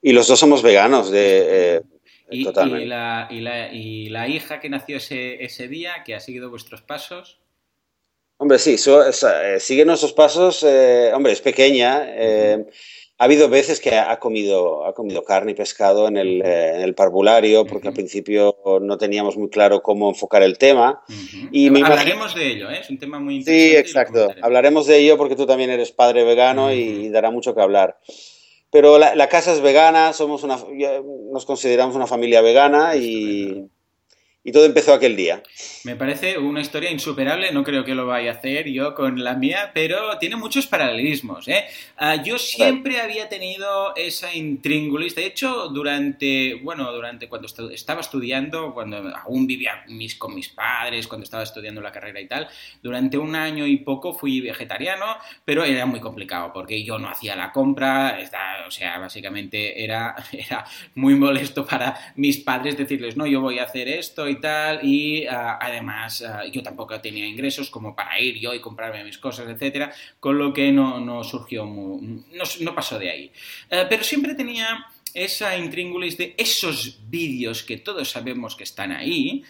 Y 0.03 0.13
los 0.13 0.27
dos 0.27 0.39
somos 0.39 0.63
veganos 0.63 1.11
de, 1.11 1.77
eh, 1.77 1.83
¿Y, 2.31 2.45
totalmente. 2.45 2.85
¿y 2.85 2.89
la, 2.89 3.29
y, 3.31 3.41
la, 3.41 3.73
¿Y 3.73 4.09
la 4.09 4.29
hija 4.29 4.61
que 4.61 4.69
nació 4.69 4.97
ese, 4.97 5.43
ese 5.45 5.67
día, 5.69 6.03
que 6.05 6.15
ha 6.15 6.21
seguido 6.21 6.51
vuestros 6.51 6.83
pasos? 6.83 7.41
Hombre, 8.37 8.59
sí, 8.61 8.77
eh, 8.77 9.61
sigue 9.61 9.85
nuestros 9.85 10.13
pasos. 10.13 10.65
hombre, 11.13 11.33
es 11.33 11.41
pequeña. 11.41 12.07
Ha 13.21 13.25
habido 13.25 13.49
veces 13.49 13.81
que 13.81 13.97
ha 13.97 14.17
comido, 14.21 14.87
ha 14.87 14.95
comido 14.95 15.25
carne 15.25 15.51
y 15.51 15.55
pescado 15.55 16.07
en 16.07 16.17
el, 16.17 16.41
eh, 16.41 16.77
en 16.77 16.83
el 16.83 16.95
parvulario, 16.95 17.67
porque 17.67 17.89
al 17.89 17.95
principio 17.95 18.57
no 18.81 18.97
teníamos 18.97 19.37
muy 19.37 19.51
claro 19.51 19.83
cómo 19.83 20.09
enfocar 20.09 20.45
el 20.45 20.57
tema. 20.57 21.03
y 21.51 21.67
Hablaremos 21.67 22.35
de 22.37 22.47
ello, 22.47 22.71
¿eh? 22.71 22.79
es 22.81 22.91
un 22.91 22.99
tema 22.99 23.19
muy 23.19 23.39
interesante. 23.39 23.71
Sí, 23.71 23.77
exacto. 23.77 24.29
Hablaremos 24.41 24.87
de 24.87 24.99
ello 24.99 25.17
porque 25.17 25.35
tú 25.35 25.47
también 25.47 25.71
eres 25.71 25.91
padre 25.91 26.23
vegano 26.23 26.73
y 26.73 27.09
dará 27.09 27.33
mucho 27.33 27.57
que 27.57 27.61
hablar. 27.61 27.99
Pero 28.71 28.99
la, 28.99 29.29
casa 29.29 29.53
es 29.53 29.63
vegana, 29.63 30.13
somos 30.13 30.45
una, 30.45 30.59
nos 31.33 31.45
consideramos 31.45 31.97
una 31.97 32.07
familia 32.07 32.43
vegana 32.43 32.95
y, 32.97 33.65
y 34.49 34.53
todo 34.53 34.65
empezó 34.65 34.95
aquel 34.95 35.15
día. 35.15 35.43
Me 35.85 35.95
parece 35.95 36.39
una 36.39 36.63
historia 36.63 36.91
insuperable, 36.91 37.53
no 37.53 37.63
creo 37.63 37.85
que 37.85 37.95
lo 37.95 38.07
vaya 38.07 38.31
a 38.31 38.35
hacer 38.37 38.67
yo 38.71 38.95
con 38.95 39.23
la 39.23 39.35
mía, 39.35 39.73
pero 39.75 40.17
tiene 40.17 40.37
muchos 40.37 40.67
paralelismos. 40.67 41.47
¿eh? 41.49 41.67
Ah, 41.99 42.23
yo 42.23 42.39
siempre 42.39 42.99
había 42.99 43.29
tenido 43.29 43.95
esa 43.95 44.35
intríngulis, 44.35 45.15
de 45.15 45.27
hecho, 45.27 45.69
durante, 45.69 46.55
bueno, 46.63 46.91
durante 46.95 47.29
cuando 47.29 47.47
estaba 47.47 48.01
estudiando, 48.01 48.73
cuando 48.73 49.15
aún 49.15 49.47
vivía 49.47 49.85
mis, 49.89 50.15
con 50.15 50.35
mis 50.35 50.49
padres, 50.49 51.07
cuando 51.07 51.25
estaba 51.25 51.43
estudiando 51.43 51.83
la 51.83 51.93
carrera 51.93 52.19
y 52.19 52.27
tal, 52.27 52.49
durante 52.83 53.19
un 53.19 53.37
año 53.37 53.67
y 53.67 53.77
poco 53.77 54.15
fui 54.15 54.41
vegetariano, 54.41 55.19
pero 55.45 55.63
era 55.63 55.85
muy 55.85 56.01
complicado 56.01 56.55
porque 56.55 56.83
yo 56.83 56.99
no 56.99 57.11
hacía 57.11 57.37
la 57.37 57.53
compra, 57.53 58.19
o 58.67 58.71
sea, 58.71 58.99
básicamente 58.99 59.85
era, 59.85 60.15
era 60.33 60.65
muy 60.95 61.17
molesto 61.17 61.67
para 61.67 62.15
mis 62.17 62.39
padres 62.39 62.79
decirles, 62.79 63.15
no, 63.15 63.27
yo 63.27 63.43
voy 63.43 63.59
a 63.59 63.65
hacer 63.65 63.89
esto 63.89 64.27
y 64.27 64.38
y 64.83 65.27
ah, 65.27 65.59
además 65.61 66.23
ah, 66.23 66.45
yo 66.47 66.63
tampoco 66.63 67.01
tenía 67.01 67.27
ingresos 67.27 67.71
como 67.71 67.95
para 67.95 68.19
ir 68.21 68.39
yo 68.39 68.55
y 68.55 68.61
comprarme 68.61 69.05
mis 69.05 69.19
cosas, 69.19 69.49
etcétera, 69.49 69.93
con 70.21 70.39
lo 70.39 70.53
que 70.53 70.73
no, 70.73 71.01
no 71.01 71.25
surgió, 71.25 71.65
no, 71.67 72.75
pasó 72.75 72.99
de 72.99 73.11
ahí. 73.11 73.33
Eh, 73.71 73.87
pero 73.89 74.05
siempre 74.05 74.35
tenía 74.35 74.87
esa 75.15 75.57
intríngulis 75.57 76.17
de 76.17 76.35
esos 76.37 77.01
vídeos 77.09 77.63
que 77.63 77.79
todos 77.79 78.11
sabemos 78.11 78.55
que 78.55 78.65
están 78.65 78.93
ahí, 78.93 79.43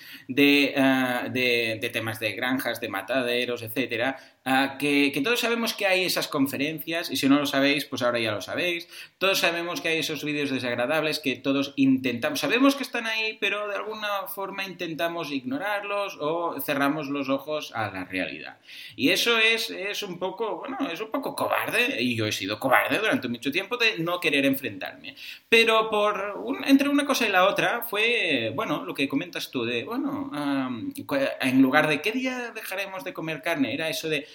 ah, 0.76 1.28
de, 1.30 1.78
de, 1.80 1.90
temas 1.90 2.21
de 2.21 2.33
granjas, 2.33 2.80
de 2.80 2.88
mataderos, 2.88 3.62
etcétera, 3.62 4.16
Ah, 4.50 4.78
que, 4.78 5.12
todos 5.23 5.40
sabemos 5.40 5.75
que 5.75 5.85
hay 5.85 6.05
esas 6.05 6.26
conferencias, 6.26 7.11
y 7.11 7.17
si 7.17 7.28
no 7.28 7.38
lo 7.38 7.45
sabéis, 7.45 7.85
pues 7.85 8.00
ahora 8.00 8.19
ya 8.19 8.33
lo 8.33 8.40
sabéis. 8.40 8.88
Todos 9.19 9.40
sabemos 9.40 9.83
que 9.83 9.88
hay 9.88 9.99
esos 9.99 10.25
vídeos 10.25 10.49
desagradables 10.49 11.19
que 11.19 11.37
todos 11.37 11.75
intentamos, 11.76 12.40
sabemos 12.40 12.75
que 12.75 12.83
están 12.83 13.07
ahí, 13.07 13.37
pero 13.43 13.69
de 13.69 13.75
alguna 13.75 14.09
forma 14.35 14.64
intentamos 14.64 15.33
ignorarlos 15.33 16.17
o 16.19 16.59
cerramos 16.62 17.09
los 17.09 17.28
ojos 17.28 17.73
a 17.75 17.90
la 17.90 18.05
realidad. 18.05 18.57
Y 18.97 19.11
eso 19.11 19.37
es, 19.37 19.69
es 19.69 20.02
un 20.02 20.19
poco, 20.19 20.57
bueno, 20.57 20.78
es 20.90 21.02
un 21.02 21.11
poco 21.11 21.37
cobarde, 21.37 22.00
y 22.00 22.17
yo 22.17 22.25
he 22.25 22.33
sido 22.33 22.59
cobarde 22.59 23.00
durante 23.00 23.28
mucho 23.28 23.52
tiempo 23.52 23.76
de 23.76 23.99
no 23.99 24.19
querer 24.19 24.47
enfrentarme. 24.47 25.14
Pero 25.50 25.90
por 25.90 26.43
entre 26.64 26.88
una 26.88 27.05
cosa 27.05 27.28
y 27.28 27.31
la 27.31 27.47
otra 27.47 27.83
fue, 27.83 28.50
bueno, 28.55 28.83
lo 28.87 28.95
que 28.95 29.11
comentas 29.11 29.50
tú 29.50 29.67
de, 29.67 29.85
bueno, 29.85 30.31
en 30.35 31.61
lugar 31.61 31.87
de 31.87 32.00
qué 32.00 32.12
día 32.12 32.50
dejaremos 32.55 33.05
de 33.05 33.12
comer 33.12 33.43
carne, 33.43 33.75
era 33.75 33.90
eso 33.90 34.09
de 34.09 34.26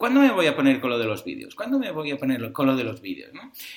¿Cuándo 0.00 0.20
me 0.20 0.30
voy 0.30 0.46
a 0.46 0.56
poner 0.56 0.80
con 0.80 0.88
lo 0.88 0.98
de 0.98 1.04
los 1.04 1.24
vídeos? 1.24 1.54
¿Cuándo 1.54 1.78
me 1.78 1.90
voy 1.90 2.10
a 2.10 2.16
poner 2.16 2.52
con 2.52 2.66
lo 2.66 2.74
de 2.74 2.84
los 2.84 3.02
vídeos? 3.02 3.32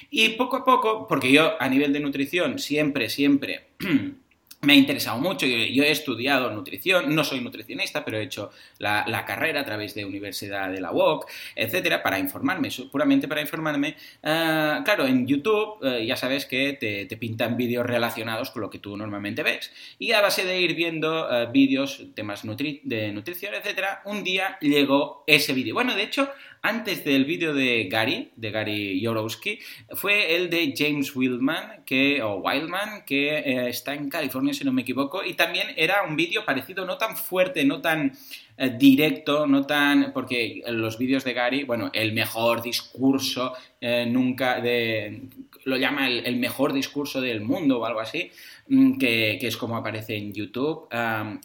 Y 0.10 0.30
poco 0.30 0.56
a 0.56 0.64
poco, 0.64 1.06
porque 1.06 1.30
yo 1.30 1.62
a 1.62 1.68
nivel 1.68 1.92
de 1.92 2.00
nutrición 2.00 2.60
siempre, 2.60 3.10
siempre 3.10 3.72
me 4.64 4.74
ha 4.74 4.76
interesado 4.76 5.18
mucho, 5.18 5.46
yo, 5.46 5.84
he 5.84 5.92
estudiado 5.92 6.50
nutrición, 6.52 7.14
no 7.14 7.24
soy 7.24 7.42
nutricionista, 7.42 8.04
pero 8.04 8.18
he 8.18 8.24
hecho 8.24 8.52
la, 8.80 9.24
carrera 9.26 9.62
a 9.62 9.66
través 9.66 9.94
de 9.94 10.06
Universidad 10.06 10.72
de 10.72 10.82
la 10.82 10.92
UOC, 10.92 11.30
etcétera, 11.56 12.02
para 12.04 12.20
informarme, 12.20 12.70
puramente 12.92 13.28
para 13.28 13.42
informarme. 13.42 13.96
Ah, 14.24 14.82
claro, 14.84 15.06
en 15.06 15.28
YouTube 15.28 15.80
eh, 15.84 16.06
ya 16.06 16.16
sabes 16.16 16.46
que 16.46 16.74
te, 16.74 17.18
pintan 17.18 17.56
vídeos 17.56 17.86
relacionados 17.86 18.50
con 18.50 18.62
lo 18.64 18.70
que 18.70 18.80
tú 18.80 18.98
normalmente 18.98 19.44
ves. 19.44 19.72
Y 20.00 20.12
a 20.12 20.22
base 20.22 20.44
de 20.44 20.60
ir 20.60 20.76
viendo 20.76 21.32
eh, 21.32 21.48
vídeos, 21.52 22.04
temas 22.16 22.44
de 22.44 23.12
nutrición, 23.14 23.54
etcétera, 23.54 24.02
un 24.06 24.24
día 24.24 24.58
llegó 24.62 25.24
ese 25.28 25.54
vídeo. 25.54 25.74
Bueno, 25.74 25.96
de 25.96 26.04
hecho, 26.04 26.30
antes 26.66 27.04
del 27.04 27.26
vídeo 27.26 27.54
de 27.54 27.90
Gary, 27.92 28.32
de 28.38 28.50
Gary 28.50 29.02
Yorowski, 29.02 29.60
fue 29.92 30.34
el 30.34 30.50
de 30.50 30.74
James 30.76 31.14
Wildman, 31.14 31.84
que, 31.86 32.24
o 32.24 32.36
Wildman, 32.36 33.04
que 33.06 33.38
eh, 33.38 33.68
está 33.68 33.94
en 33.94 34.10
California, 34.10 34.54
si 34.54 34.64
no 34.64 34.72
me 34.72 34.84
equivoco, 34.84 35.26
y 35.26 35.34
también 35.34 35.68
era 35.76 36.04
un 36.04 36.16
vídeo 36.16 36.46
parecido, 36.46 36.86
no 36.86 36.98
tan 36.98 37.18
fuerte, 37.18 37.66
no 37.66 37.82
tan 37.82 38.14
eh, 38.58 38.74
directo, 38.80 39.46
no 39.46 39.66
tan... 39.66 40.14
porque 40.14 40.64
los 40.68 40.98
vídeos 40.98 41.26
de 41.26 41.34
Gary, 41.34 41.66
bueno, 41.66 41.92
el 41.94 42.14
mejor 42.14 42.62
discurso 42.62 43.54
eh, 43.82 44.06
nunca 44.10 44.62
de... 44.62 45.24
lo 45.66 45.76
llama 45.76 46.08
el, 46.08 46.38
mejor 46.38 46.72
discurso 46.72 47.20
del 47.20 47.42
mundo 47.42 47.82
o 47.82 47.86
algo 47.86 48.00
así, 48.00 48.32
mm, 48.70 48.98
que, 48.98 49.38
es 49.42 49.58
como 49.58 49.76
aparece 49.76 50.16
en 50.16 50.32
YouTube, 50.32 50.88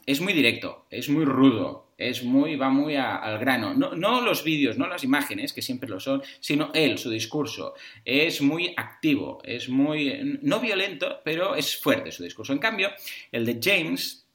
es 0.07 0.21
muy 0.21 0.33
directo, 0.33 0.87
es 0.91 1.09
muy 1.09 1.25
rudo, 1.25 1.88
es 1.99 2.23
muy, 2.23 2.55
va 2.55 2.71
muy 2.71 2.95
al 2.95 3.39
grano. 3.39 3.75
No, 3.75 4.21
los 4.21 4.45
vídeos, 4.45 4.79
no 4.79 4.87
las 4.87 5.03
imágenes, 5.03 5.53
que 5.53 5.61
siempre 5.61 5.89
lo 5.89 5.99
son, 5.99 6.23
sino 6.39 6.71
él, 6.73 6.97
su 6.97 7.11
discurso. 7.11 7.75
Es 8.05 8.41
muy 8.41 8.73
activo, 8.77 9.41
es 9.45 9.69
muy, 9.69 10.39
no 10.43 10.61
violento, 10.61 11.21
pero 11.25 11.57
es 11.57 11.77
fuerte 11.77 12.13
su 12.13 12.23
discurso. 12.23 12.53
En 12.53 12.61
cambio, 12.61 12.91
el 13.33 13.45
de 13.45 13.59
James 13.61 14.28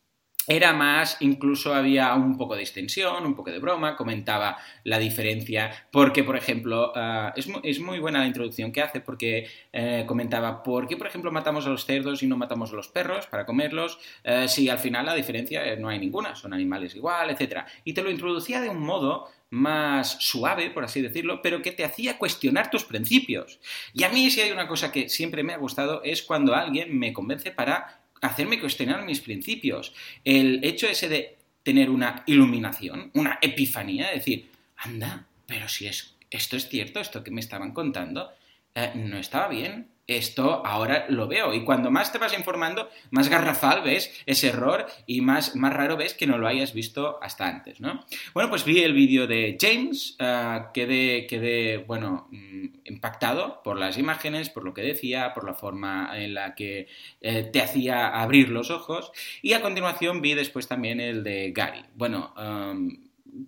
era 0.48 0.74
más, 0.74 1.18
incluso 1.22 1.74
había 1.74 2.14
un 2.16 2.38
poco 2.38 2.56
de 2.56 2.62
extensión, 2.62 3.26
un 3.26 3.36
poco 3.36 3.52
de 3.52 3.60
broma, 3.60 3.96
comentaba 3.96 4.58
la 4.84 5.00
diferencia, 5.00 5.88
porque, 5.92 6.24
por 6.24 6.36
ejemplo, 6.36 6.92
ah, 6.96 7.34
es, 7.36 7.80
muy, 7.80 8.00
buena 8.00 8.20
la 8.20 8.28
introducción 8.28 8.72
que 8.72 8.82
hace, 8.82 9.00
porque 9.00 9.48
eh, 9.72 10.04
comentaba, 10.06 10.62
¿por 10.62 10.88
qué, 10.88 10.98
por 10.98 11.08
ejemplo, 11.08 11.32
matamos 11.32 11.66
a 11.66 11.70
los 11.70 11.86
cerdos 11.86 12.24
y 12.24 12.28
no 12.28 12.38
matamos 12.38 12.74
a 12.74 12.76
los 12.76 12.90
perros 12.90 13.28
para 13.28 13.46
comerlos? 13.46 14.00
Eh, 14.24 14.48
si 14.48 14.68
al 14.68 14.80
final 14.80 15.06
la 15.06 15.16
diferencia 15.16 15.66
eh, 15.66 15.78
no 15.78 15.88
hay 15.88 16.00
ninguna, 16.00 16.36
son 16.36 16.54
animales 16.54 16.96
igual, 16.96 17.30
etc. 17.30 17.62
Y 17.86 17.94
te 17.94 18.04
lo 18.04 18.12
introducía 18.12 18.60
de 18.60 18.70
un 18.70 18.82
modo 18.82 19.30
más 19.50 20.18
suave, 20.20 20.72
por 20.72 20.84
así 20.84 21.00
decirlo, 21.00 21.42
pero 21.44 21.62
que 21.62 21.72
te 21.72 21.86
hacía 21.86 22.18
cuestionar 22.18 22.72
tus 22.72 22.86
principios. 22.86 23.60
Y 23.94 24.04
a 24.04 24.10
mí 24.10 24.32
si 24.32 24.42
hay 24.42 24.52
una 24.52 24.68
cosa 24.68 24.92
que 24.92 25.10
siempre 25.10 25.44
me 25.44 25.54
ha 25.54 25.58
gustado 25.58 26.02
es 26.04 26.24
cuando 26.24 26.56
alguien 26.56 26.98
me 26.98 27.14
convence 27.14 27.52
para 27.52 28.03
hacerme 28.24 28.60
cuestionar 28.60 29.06
mis 29.06 29.20
principios. 29.20 29.94
El 30.24 30.64
hecho 30.64 30.88
ese 30.88 31.10
de 31.10 31.38
tener 31.62 31.90
una 31.90 32.24
iluminación, 32.26 33.12
una 33.14 33.38
epifanía, 33.42 34.10
decir, 34.10 34.50
anda, 34.78 35.28
pero 35.46 35.68
si 35.68 35.88
es, 35.88 36.16
esto 36.30 36.58
es 36.58 36.68
cierto, 36.68 37.00
esto 37.00 37.24
que 37.24 37.32
me 37.32 37.42
estaban 37.42 37.74
contando, 37.74 38.32
eh, 38.76 38.92
no 38.96 39.18
estaba 39.18 39.48
bien, 39.50 39.88
esto 40.08 40.66
ahora 40.66 41.06
lo 41.10 41.28
veo. 41.28 41.54
Y 41.54 41.64
cuando 41.64 41.92
más 41.92 42.12
te 42.12 42.18
vas 42.18 42.38
informando, 42.38 42.90
más 43.12 43.30
garrafal 43.30 43.84
ves 43.84 44.14
ese 44.26 44.50
error 44.50 44.86
y 45.06 45.22
más, 45.22 45.56
más 45.56 45.74
raro 45.74 45.98
ves 45.98 46.14
que 46.14 46.28
no 46.28 46.38
lo 46.38 46.48
hayas 46.48 46.74
visto 46.74 47.20
hasta 47.22 47.48
antes, 47.48 47.80
¿no? 47.80 48.06
Bueno, 48.34 48.50
pues 48.50 48.66
vi 48.66 48.82
el 48.82 48.94
vídeo 48.94 49.28
de 49.28 49.58
James, 49.60 50.18
uh, 50.20 50.72
quedé, 50.74 51.26
quedé, 51.28 51.78
bueno, 51.78 52.28
mm, 52.32 52.66
impactado 52.86 53.62
por 53.64 53.78
las 53.78 53.98
imágenes, 53.98 54.50
por 54.50 54.64
lo 54.64 54.74
que 54.74 54.82
decía, 54.82 55.34
por 55.34 55.46
la 55.46 55.54
forma 55.54 56.12
en 56.16 56.34
la 56.34 56.56
que 56.56 56.88
eh, 57.22 57.44
te 57.44 57.62
hacía 57.62 58.10
abrir 58.10 58.50
los 58.50 58.72
ojos. 58.72 59.12
Y 59.42 59.54
a 59.54 59.62
continuación 59.62 60.22
vi 60.22 60.34
después 60.34 60.68
también 60.68 61.00
el 61.00 61.24
de 61.24 61.52
Gary. 61.52 61.86
Bueno, 61.96 62.34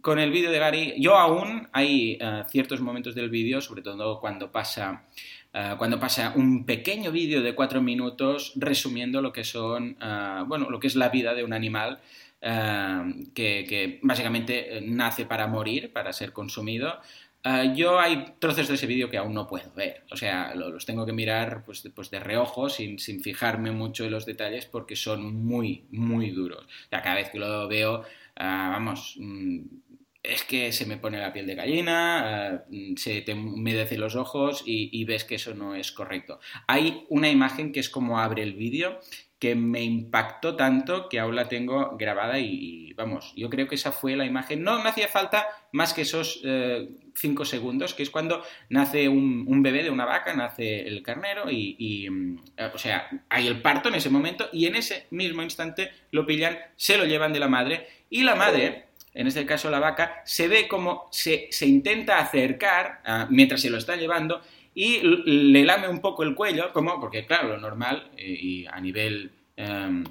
con 0.01 0.19
el 0.19 0.31
vídeo 0.31 0.51
de 0.51 0.59
Gary, 0.59 0.93
yo 0.97 1.17
aún 1.17 1.67
hay 1.71 2.17
uh, 2.21 2.47
ciertos 2.49 2.81
momentos 2.81 3.15
del 3.15 3.29
vídeo, 3.29 3.61
sobre 3.61 3.81
todo 3.81 4.19
cuando 4.19 4.51
pasa 4.51 5.05
eh, 5.57 5.75
cuando 5.77 5.97
pasa 5.97 6.33
un 6.35 6.65
pequeño 6.65 7.13
vídeo 7.13 7.41
de 7.41 7.55
cuatro 7.55 7.81
minutos 7.81 8.51
resumiendo 8.57 9.21
lo 9.21 9.31
que 9.31 9.45
son, 9.45 9.95
eh, 10.01 10.43
bueno, 10.45 10.69
lo 10.69 10.81
que 10.81 10.87
es 10.87 10.97
la 10.97 11.07
vida 11.07 11.33
de 11.33 11.45
un 11.45 11.53
animal 11.53 11.99
eh, 12.41 13.29
que, 13.33 13.99
básicamente 14.03 14.81
nace 14.83 15.25
para 15.25 15.47
morir, 15.47 15.93
para 15.93 16.11
ser 16.11 16.33
consumido. 16.33 16.99
yo 17.73 17.99
hay 17.99 18.33
trozos 18.39 18.67
de 18.67 18.73
ese 18.73 18.87
vídeo 18.87 19.09
que 19.09 19.17
aún 19.17 19.33
no 19.33 19.47
puedo 19.47 19.71
ver, 19.75 20.03
o 20.11 20.17
sea, 20.17 20.53
los 20.55 20.85
tengo 20.85 21.05
que 21.05 21.13
mirar 21.13 21.63
pues, 21.63 21.89
pues 21.95 22.09
de 22.09 22.19
reojo, 22.19 22.69
sin, 22.69 22.99
sin, 22.99 23.21
fijarme 23.21 23.71
mucho 23.71 24.03
en 24.03 24.11
los 24.11 24.25
detalles, 24.25 24.65
porque 24.65 24.97
son 24.97 25.45
muy, 25.45 25.85
muy 25.91 26.31
duros. 26.31 26.65
O 26.65 26.89
cada 26.89 27.15
vez 27.15 27.29
que 27.29 27.39
lo 27.39 27.67
veo, 27.69 28.03
vamos, 28.37 29.15
mm, 29.17 29.61
es 30.29 30.43
que 30.43 30.71
se 30.71 30.85
me 30.85 30.97
pone 30.97 31.19
la 31.19 31.33
piel 31.33 31.47
de 31.47 31.55
gallina, 31.55 32.65
eh, 32.71 32.93
se 32.97 33.21
te 33.21 33.33
humedecen 33.33 34.01
los 34.01 34.15
ojos 34.15 34.63
y, 34.65 35.03
ves 35.05 35.23
que 35.23 35.35
eso 35.35 35.53
no 35.53 35.75
es 35.75 35.91
correcto. 35.91 36.39
Hay 36.67 37.05
una 37.09 37.29
imagen 37.29 37.71
que 37.71 37.79
es 37.79 37.89
como 37.89 38.19
abre 38.19 38.43
el 38.43 38.53
vídeo 38.53 38.99
que 39.39 39.55
me 39.55 39.83
impactó 39.83 40.55
tanto 40.55 41.09
que 41.09 41.19
aún 41.19 41.35
la 41.35 41.49
tengo 41.49 41.97
grabada 41.97 42.39
y, 42.39 42.93
vamos, 42.93 43.33
yo 43.35 43.49
creo 43.49 43.67
que 43.67 43.75
esa 43.75 43.91
fue 43.91 44.15
la 44.15 44.25
imagen. 44.25 44.63
No 44.63 44.81
me 44.81 44.89
hacía 44.89 45.07
falta 45.07 45.47
más 45.71 45.93
que 45.93 46.03
esos 46.03 46.41
eh, 46.45 46.89
cinco 47.13 47.43
segundos, 47.43 47.93
que 47.93 48.03
es 48.03 48.09
cuando 48.09 48.43
nace 48.69 49.09
un, 49.09 49.61
bebé 49.61 49.83
de 49.83 49.89
una 49.89 50.05
vaca, 50.05 50.33
nace 50.33 50.87
el 50.87 51.03
carnero 51.03 51.51
y, 51.51 52.07
mm, 52.09 52.39
o 52.73 52.77
sea, 52.77 53.09
hay 53.29 53.47
el 53.47 53.61
parto 53.61 53.89
en 53.89 53.95
ese 53.95 54.09
momento 54.09 54.49
y 54.53 54.67
en 54.67 54.75
ese 54.75 55.07
mismo 55.11 55.41
instante 55.43 55.91
lo 56.11 56.25
pillan, 56.25 56.57
se 56.75 56.97
lo 56.97 57.05
llevan 57.05 57.33
de 57.33 57.39
la 57.39 57.49
madre 57.49 57.87
y 58.09 58.23
la 58.23 58.35
madre 58.35 58.85
en 59.15 59.27
este 59.27 59.45
caso 59.45 59.71
la 59.71 59.79
vaca, 59.79 60.21
se 60.25 60.49
ve 60.49 60.67
como 60.67 61.07
se, 61.09 61.49
intenta 61.61 62.19
acercar 62.19 63.01
ah, 63.05 63.27
mientras 63.29 63.61
se 63.61 63.69
lo 63.69 63.77
está 63.77 63.95
llevando 63.95 64.41
y 64.75 64.99
le 65.01 65.63
lame 65.63 65.87
un 65.87 66.01
poco 66.01 66.21
el 66.23 66.35
cuello, 66.35 66.71
como, 66.73 66.99
porque 66.99 67.25
claro, 67.25 67.47
lo 67.47 67.57
normal 67.57 68.11
eh, 68.17 68.37
y 68.39 68.65
a 68.67 68.79
nivel... 68.79 69.31
Em, 69.57 70.03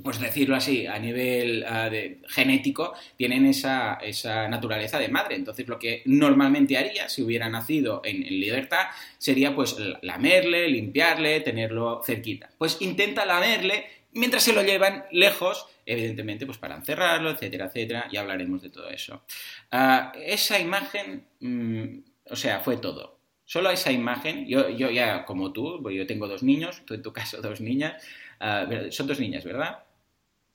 pues 0.00 0.20
decirlo 0.20 0.54
así, 0.54 0.86
a 0.86 0.96
nivel 1.00 1.64
ah, 1.66 1.90
genético, 2.28 2.94
tienen 3.16 3.46
esa, 3.46 3.94
esa, 3.94 4.46
naturaleza 4.46 4.96
de 4.96 5.08
madre. 5.08 5.34
Entonces, 5.34 5.66
lo 5.66 5.76
que 5.76 6.02
normalmente 6.04 6.78
haría 6.78 7.08
si 7.08 7.20
hubiera 7.22 7.48
nacido 7.48 8.00
en, 8.04 8.22
en, 8.22 8.38
libertad 8.38 8.86
sería 9.18 9.56
pues 9.56 9.76
lamerle, 10.02 10.68
limpiarle, 10.68 11.40
tenerlo 11.40 12.00
cerquita. 12.04 12.48
Pues 12.58 12.80
intenta 12.80 13.26
lamerle 13.26 13.86
mientras 14.12 14.42
se 14.42 14.52
lo 14.52 14.62
llevan 14.62 15.04
lejos, 15.10 15.66
evidentemente, 15.84 16.46
pues 16.46 16.58
para 16.58 16.76
encerrarlo, 16.76 17.30
etcétera, 17.30 17.66
etcétera, 17.66 18.08
y 18.10 18.16
hablaremos 18.16 18.62
de 18.62 18.70
todo 18.70 18.88
eso. 18.88 19.22
Ah, 19.70 20.12
esa 20.16 20.58
imagen, 20.58 21.24
mm, 21.40 21.98
o 22.30 22.36
sea, 22.36 22.60
fue 22.60 22.76
todo. 22.76 23.17
Solo 23.48 23.70
esa 23.70 23.90
imagen, 23.90 24.46
yo, 24.46 24.68
yo 24.68 24.90
ya 24.90 25.24
como 25.24 25.54
tú, 25.54 25.80
yo 25.90 26.06
tengo 26.06 26.28
dos 26.28 26.42
niños, 26.42 26.82
tú 26.84 26.92
en 26.92 27.00
tu 27.00 27.14
caso 27.14 27.40
dos 27.40 27.62
niñas, 27.62 27.94
ah, 28.40 28.66
son 28.90 29.06
dos 29.06 29.18
niñas, 29.18 29.42
¿verdad? 29.42 29.84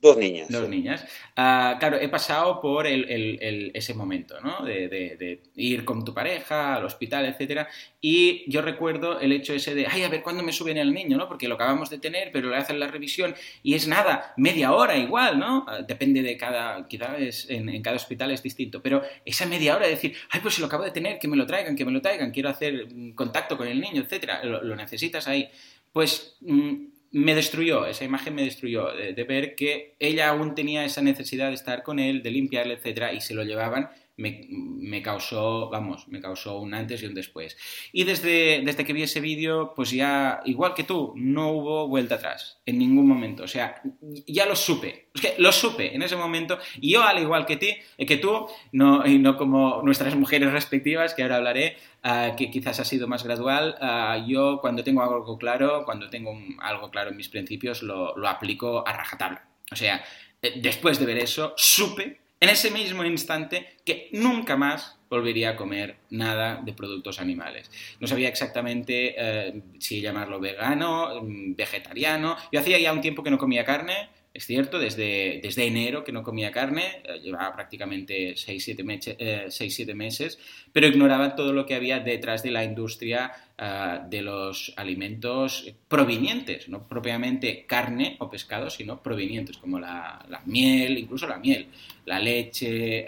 Dos 0.03 0.17
niñas. 0.17 0.49
Dos 0.49 0.67
niñas. 0.67 1.05
Ah, 1.37 1.77
claro, 1.79 1.97
he 1.97 2.09
pasado 2.09 2.59
por 2.59 2.85
ese 2.85 3.93
momento, 3.93 4.35
¿no? 4.41 4.65
De, 4.65 5.39
ir 5.55 5.85
con 5.85 6.03
tu 6.03 6.13
pareja 6.13 6.75
al 6.75 6.83
hospital, 6.83 7.25
etcétera. 7.25 7.69
Y 8.01 8.43
yo 8.51 8.61
recuerdo 8.61 9.21
el 9.21 9.31
hecho 9.31 9.53
ese 9.53 9.73
de, 9.73 9.87
ay, 9.87 10.03
a 10.03 10.09
ver 10.09 10.21
cuándo 10.21 10.43
me 10.43 10.51
suben 10.51 10.75
el 10.75 10.93
niño, 10.93 11.15
¿no? 11.15 11.29
Porque 11.29 11.47
lo 11.47 11.55
acabamos 11.55 11.89
de 11.89 11.99
tener, 11.99 12.33
pero 12.33 12.49
le 12.49 12.57
hacen 12.57 12.81
la 12.81 12.87
revisión 12.87 13.33
y 13.63 13.75
es 13.75 13.87
nada, 13.87 14.33
media 14.35 14.73
hora 14.73 14.97
igual, 14.97 15.39
¿no? 15.39 15.65
Ah, 15.69 15.79
depende 15.87 16.21
de 16.21 16.35
cada, 16.35 16.85
quizás 16.85 17.49
en, 17.49 17.81
cada 17.81 17.95
hospital 17.95 18.31
es 18.31 18.43
distinto, 18.43 18.81
pero 18.81 19.03
esa 19.23 19.45
media 19.45 19.73
hora 19.73 19.85
de 19.85 19.91
decir, 19.91 20.17
ay, 20.31 20.41
pues 20.41 20.55
si 20.55 20.59
lo 20.59 20.67
acabo 20.67 20.83
de 20.83 20.91
tener, 20.91 21.17
que 21.17 21.29
me 21.29 21.37
lo 21.37 21.47
traigan, 21.47 21.77
que 21.77 21.85
me 21.85 21.93
lo 21.93 22.01
traigan, 22.01 22.31
quiero 22.31 22.49
hacer 22.49 22.89
contacto 23.15 23.55
con 23.57 23.69
el 23.69 23.79
niño, 23.79 24.01
etcétera, 24.01 24.43
lo, 24.43 24.75
necesitas 24.75 25.29
ahí. 25.29 25.49
Pues 25.93 26.35
mm, 26.41 26.92
me 27.13 27.35
destruyó, 27.35 27.85
esa 27.85 28.03
imagen 28.03 28.35
me 28.35 28.43
destruyó, 28.43 28.91
de, 28.91 29.23
ver 29.23 29.55
que 29.55 29.95
ella 29.99 30.29
aún 30.29 30.55
tenía 30.55 30.83
esa 30.83 31.01
necesidad 31.01 31.49
de 31.49 31.53
estar 31.53 31.83
con 31.83 31.99
él, 31.99 32.23
de 32.23 32.31
limpiarle, 32.31 32.73
etcétera, 32.73 33.13
y 33.13 33.21
se 33.21 33.33
lo 33.33 33.43
llevaban 33.43 33.89
me, 34.15 35.01
causó, 35.01 35.69
vamos, 35.69 36.07
me 36.07 36.21
causó 36.21 36.59
un 36.59 36.73
antes 36.73 37.01
y 37.01 37.07
un 37.07 37.15
después. 37.15 37.57
Y 37.91 38.03
desde, 38.03 38.61
desde 38.63 38.85
que 38.85 38.93
vi 38.93 39.03
ese 39.03 39.19
vídeo, 39.19 39.73
pues 39.75 39.91
ya, 39.91 40.41
igual 40.45 40.73
que 40.75 40.83
tú, 40.83 41.13
no 41.15 41.51
hubo 41.51 41.87
vuelta 41.87 42.15
atrás, 42.15 42.59
en 42.65 42.77
ningún 42.77 43.07
momento. 43.07 43.43
O 43.43 43.47
sea, 43.47 43.81
ya 44.27 44.45
lo 44.45 44.55
supe, 44.55 45.07
es 45.15 45.21
que 45.21 45.33
lo 45.39 45.51
supe 45.51 45.95
en 45.95 46.03
ese 46.03 46.15
momento. 46.15 46.59
Y 46.79 46.91
yo, 46.91 47.03
al 47.03 47.19
igual 47.19 47.45
que, 47.45 47.57
ti, 47.57 47.75
eh, 47.97 48.05
que 48.05 48.17
tú, 48.17 48.47
no, 48.71 49.05
y 49.05 49.17
no 49.17 49.35
como 49.35 49.81
nuestras 49.83 50.15
mujeres 50.15 50.51
respectivas, 50.51 51.13
que 51.15 51.23
ahora 51.23 51.37
hablaré, 51.37 51.77
ah, 52.03 52.35
que 52.37 52.51
quizás 52.51 52.79
ha 52.79 52.85
sido 52.85 53.07
más 53.07 53.23
gradual, 53.23 53.75
ah, 53.81 54.23
yo 54.27 54.59
cuando 54.61 54.83
tengo 54.83 55.01
algo 55.01 55.37
claro, 55.37 55.83
cuando 55.85 56.09
tengo 56.09 56.37
algo 56.59 56.91
claro 56.91 57.11
en 57.11 57.17
mis 57.17 57.29
principios, 57.29 57.81
lo, 57.83 58.27
aplico 58.27 58.87
a 58.87 58.93
rajatabla. 58.93 59.47
O 59.71 59.75
sea, 59.75 60.03
eh, 60.41 60.59
después 60.61 60.99
de 60.99 61.05
ver 61.05 61.17
eso, 61.17 61.53
supe 61.57 62.19
en 62.39 62.49
ese 62.49 62.71
mismo 62.71 63.05
instante 63.05 63.77
que 63.85 64.09
nunca 64.11 64.57
más 64.57 64.97
volvería 65.09 65.51
a 65.51 65.55
comer 65.55 65.97
nada 66.09 66.59
de 66.61 66.73
productos 66.73 67.19
animales. 67.21 67.71
No 67.99 68.07
sabía 68.07 68.27
exactamente 68.27 69.15
eh, 69.17 69.61
si 69.79 70.01
llamarlo 70.01 70.39
vegano, 70.39 71.21
mm, 71.21 71.55
vegetariano. 71.55 72.35
Yo 72.51 72.59
hacía 72.59 72.79
ya 72.79 72.91
un 72.91 72.99
tiempo 72.99 73.23
que 73.23 73.31
no 73.31 73.37
comía 73.37 73.63
carne, 73.63 74.09
es 74.33 74.47
cierto, 74.47 74.79
desde, 74.79 75.39
desde 75.43 75.67
enero 75.67 76.03
que 76.03 76.11
no 76.11 76.23
comía 76.23 76.51
carne, 76.51 77.03
eh, 77.03 77.19
llevaba 77.21 77.53
prácticamente 77.53 78.33
6-7 78.33 79.19
eh, 79.19 79.93
meses, 79.93 80.39
pero 80.71 80.87
ignoraba 80.87 81.35
todo 81.35 81.53
lo 81.53 81.67
que 81.67 81.75
había 81.75 81.99
detrás 81.99 82.41
de 82.41 82.49
la 82.49 82.63
industria 82.63 83.31
eh, 83.55 83.99
de 84.09 84.21
los 84.23 84.73
alimentos 84.75 85.71
provenientes, 85.87 86.67
no 86.67 86.87
propiamente 86.87 87.65
carne 87.67 88.15
o 88.19 88.29
pescado, 88.29 88.71
sino 88.71 89.03
provenientes, 89.03 89.57
como 89.57 89.79
la, 89.79 90.25
miel, 90.47 90.97
incluso 90.97 91.27
la 91.27 91.37
miel, 91.37 91.67
la 92.05 92.17
leche, 92.17 93.05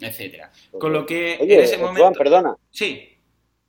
etc. 0.00 0.44
Con 0.78 0.92
lo 0.92 1.06
que 1.06 1.36
en 1.36 1.50
ese 1.52 1.78
momento... 1.78 2.02
Juan, 2.02 2.14
perdona. 2.14 2.54
Sí. 2.70 3.15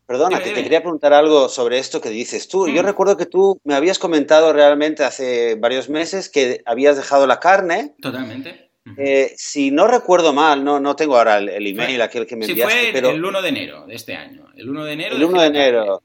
Perdona, 0.07 0.41
que 0.41 0.51
te 0.51 0.63
quería 0.63 0.79
preguntar 0.81 1.11
algo 1.11 1.49
sobre 1.49 1.79
esto 1.79 1.99
que 1.99 2.09
dices 2.09 2.47
tú. 2.47 2.69
Yo 2.69 2.81
mm. 2.81 2.85
recuerdo 2.85 3.17
que 3.17 3.25
tú 3.25 3.59
me 3.65 3.75
habías 3.75 3.99
comentado 3.99 4.53
realmente 4.53 5.03
hace 5.03 5.55
varios 5.55 5.89
meses 5.89 6.29
que 6.29 6.61
habías 6.65 6.95
dejado 6.95 7.27
la 7.27 7.41
carne. 7.41 7.93
Totalmente. 8.01 8.71
Eh, 8.95 9.33
si 9.35 9.69
no 9.69 9.85
recuerdo 9.85 10.31
mal, 10.31 10.63
no, 10.63 10.79
no 10.79 10.95
tengo 10.95 11.17
ahora 11.17 11.39
el, 11.39 11.67
email 11.67 12.01
aquel 12.01 12.25
que 12.25 12.37
me 12.37 12.45
enviaste. 12.45 12.73
Sí, 12.73 12.79
fue 12.85 12.93
pero... 12.93 13.09
el 13.09 13.23
1 13.23 13.41
de 13.41 13.49
enero 13.49 13.85
de 13.85 13.95
este 13.95 14.15
año. 14.15 14.47
El 14.55 14.69
1 14.69 14.85
de 14.85 14.93
enero. 14.93 15.15
El 15.17 15.23
1 15.25 15.41
de, 15.41 15.47
enero. 15.47 16.01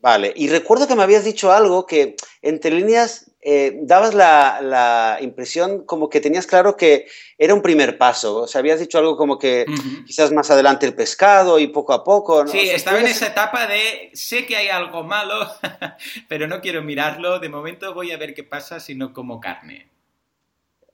Vale, 0.00 0.32
y 0.34 0.48
recuerdo 0.48 0.88
que 0.88 0.96
me 0.96 1.04
habías 1.04 1.24
dicho 1.24 1.52
algo 1.52 1.86
que 1.86 2.16
entre 2.42 2.72
líneas 2.72 3.29
eh, 3.42 3.78
dabas 3.82 4.12
la, 4.12 5.18
impresión 5.20 5.84
como 5.84 6.10
que 6.10 6.20
tenías 6.20 6.46
claro 6.46 6.76
que 6.76 7.06
era 7.38 7.54
un 7.54 7.62
primer 7.62 7.96
paso. 7.96 8.42
O 8.42 8.46
sea, 8.46 8.58
habías 8.58 8.80
dicho 8.80 8.98
algo 8.98 9.16
como 9.16 9.38
que 9.38 9.64
quizás 10.06 10.30
más 10.32 10.50
adelante 10.50 10.86
el 10.86 10.94
pescado 10.94 11.58
y 11.58 11.68
poco 11.68 11.92
a 11.92 12.04
poco. 12.04 12.44
¿no? 12.44 12.50
Sí, 12.50 12.68
estaba 12.70 13.00
en 13.00 13.06
esa 13.06 13.28
etapa 13.28 13.66
de 13.66 14.10
sé 14.12 14.46
que 14.46 14.56
hay 14.56 14.68
algo 14.68 15.04
malo, 15.04 15.50
pero 16.28 16.46
no 16.46 16.60
quiero 16.60 16.82
mirarlo. 16.82 17.38
De 17.38 17.48
momento 17.48 17.94
voy 17.94 18.12
a 18.12 18.18
ver 18.18 18.34
qué 18.34 18.44
pasa 18.44 18.78
si 18.78 18.94
no 18.94 19.12
como 19.12 19.40
carne. 19.40 19.88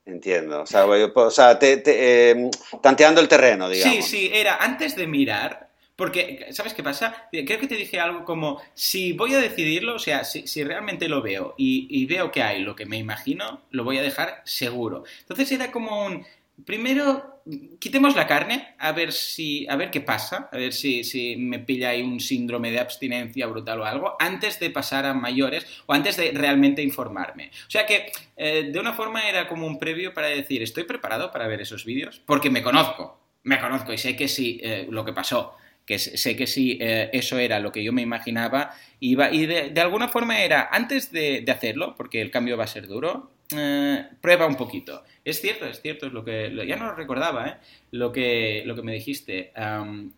Entiendo, 0.05 0.63
o 0.63 0.67
sea, 0.67 0.87
o 0.87 1.31
sea 1.31 1.59
te, 1.59 2.31
em, 2.31 2.49
tanteando 2.81 3.21
el 3.21 3.27
terreno, 3.27 3.69
digamos. 3.69 3.97
Sí, 3.97 4.03
sí, 4.03 4.31
era 4.33 4.55
antes 4.59 4.95
de 4.95 5.09
mirar, 5.09 5.66
porque, 5.97 6.49
¿sabes 6.51 6.75
qué 6.75 6.83
pasa? 6.83 7.29
Creo 7.33 7.59
que 7.59 7.67
te 7.67 7.75
dije 7.75 7.99
algo 7.99 8.25
como, 8.25 8.61
si 8.75 9.15
voy 9.15 9.33
a 9.33 9.39
decidirlo, 9.39 9.95
o 9.95 9.99
sea, 9.99 10.25
si, 10.25 10.63
realmente 10.63 11.09
lo 11.09 11.23
veo 11.23 11.55
y, 11.57 12.05
veo 12.05 12.31
que 12.31 12.43
hay 12.43 12.61
lo 12.61 12.77
que 12.77 12.85
me 12.85 12.99
imagino, 12.99 13.63
lo 13.71 13.83
voy 13.83 13.97
a 13.97 14.03
dejar 14.03 14.43
seguro. 14.45 15.05
Entonces 15.21 15.51
era 15.53 15.73
como 15.73 16.05
un, 16.05 16.27
primero, 16.67 17.41
quitemos 17.79 18.15
la 18.15 18.27
carne, 18.27 18.75
a 18.79 18.93
ver 18.93 19.11
si, 19.11 19.67
a 19.69 19.77
ver 19.77 19.91
qué 19.91 20.03
pasa, 20.03 20.51
a 20.53 20.59
ver 20.59 20.75
si, 20.75 21.03
si 21.03 21.37
me 21.37 21.61
pilla 21.61 21.89
ahí 21.89 22.03
un 22.03 22.21
síndrome 22.21 22.71
de 22.71 22.79
abstinencia 22.79 23.47
brutal 23.47 23.81
o 23.81 23.87
algo, 23.87 24.17
antes 24.19 24.61
de 24.61 24.69
pasar 24.69 25.07
a 25.07 25.15
mayores 25.15 25.67
o 25.87 25.95
antes 25.95 26.19
de 26.19 26.31
realmente 26.33 26.83
informarme. 26.83 27.51
O 27.67 27.71
sea 27.71 27.87
que, 27.87 28.13
eh, 28.37 28.69
de 28.71 28.79
una 28.79 28.93
forma 28.93 29.27
era 29.27 29.49
como 29.49 29.67
un 29.67 29.79
previo 29.79 30.13
para 30.13 30.29
decir, 30.29 30.63
estoy 30.63 30.85
preparado 30.85 31.33
para 31.33 31.47
ver 31.47 31.63
esos 31.63 31.87
vídeos, 31.87 32.21
porque 32.27 32.51
me 32.51 32.63
conozco, 32.63 33.19
me 33.45 33.59
conozco 33.59 33.95
y 33.95 33.99
sé 33.99 34.15
que 34.15 34.29
sí, 34.29 34.61
eh, 34.63 34.87
lo 34.91 35.03
que 35.03 35.15
pasó 35.15 35.57
que 35.87 35.99
sé 36.01 36.37
que 36.37 36.47
si 36.47 36.79
eh, 36.81 37.11
eso 37.13 37.39
era 37.39 37.61
lo 37.61 37.71
que 37.73 37.85
yo 37.85 37.93
me 37.93 38.03
imaginaba, 38.03 38.75
iba, 38.99 39.33
y 39.33 39.47
de, 39.47 39.81
alguna 39.81 40.09
forma 40.09 40.43
era, 40.43 40.69
antes 40.73 41.13
de, 41.13 41.45
hacerlo, 41.49 41.95
porque 41.97 42.21
el 42.21 42.31
cambio 42.33 42.57
va 42.57 42.65
a 42.65 42.67
ser 42.67 42.89
duro, 42.89 43.31
eh, 43.57 44.05
prueba 44.21 44.47
un 44.47 44.57
poquito. 44.57 45.05
Es 45.25 45.41
cierto, 45.41 45.67
es 45.67 45.81
cierto, 45.81 46.07
es 46.07 46.13
lo 46.13 46.25
que, 46.25 46.53
ya 46.67 46.77
no 46.77 46.87
lo 46.87 46.95
recordaba, 46.95 47.49
¿eh? 47.49 47.57
lo, 47.93 48.11
que, 48.11 48.65
lo 48.67 48.75
que 48.75 48.83
me 48.83 48.93
dijiste. 48.93 49.53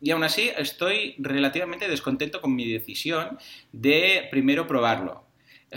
y 0.01 0.11
aún 0.11 0.25
así 0.25 0.51
estoy 0.57 1.15
relativamente 1.19 1.87
descontento 1.87 2.41
con 2.41 2.55
mi 2.55 2.71
decisión 2.73 3.39
de 3.71 4.27
primero 4.31 4.67
probarlo. 4.67 5.28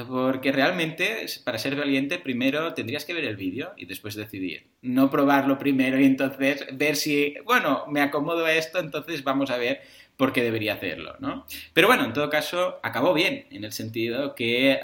Porque 0.07 0.51
realmente, 0.51 1.25
para 1.43 1.57
ser 1.57 1.75
valiente, 1.75 2.17
primero 2.17 2.73
tendrías 2.73 3.03
que 3.03 3.13
ver 3.13 3.25
el 3.25 3.35
vídeo 3.35 3.73
y 3.75 3.85
después 3.85 4.15
decidir. 4.15 4.67
No 4.81 5.09
probarlo 5.09 5.57
primero 5.57 5.99
y 5.99 6.05
entonces 6.05 6.65
ver 6.71 6.95
si, 6.95 7.35
bueno, 7.45 7.85
me 7.89 8.01
acomodo 8.01 8.45
a 8.45 8.53
esto, 8.53 8.79
entonces 8.79 9.23
vamos 9.23 9.51
a 9.51 9.57
ver 9.57 9.81
por 10.21 10.33
qué 10.33 10.43
debería 10.43 10.75
hacerlo, 10.75 11.15
¿no? 11.19 11.47
Pero 11.73 11.87
bueno, 11.87 12.05
en 12.05 12.13
todo 12.13 12.29
caso, 12.29 12.79
acabó 12.83 13.11
bien, 13.11 13.47
en 13.49 13.63
el 13.63 13.71
sentido 13.71 14.35
que 14.35 14.79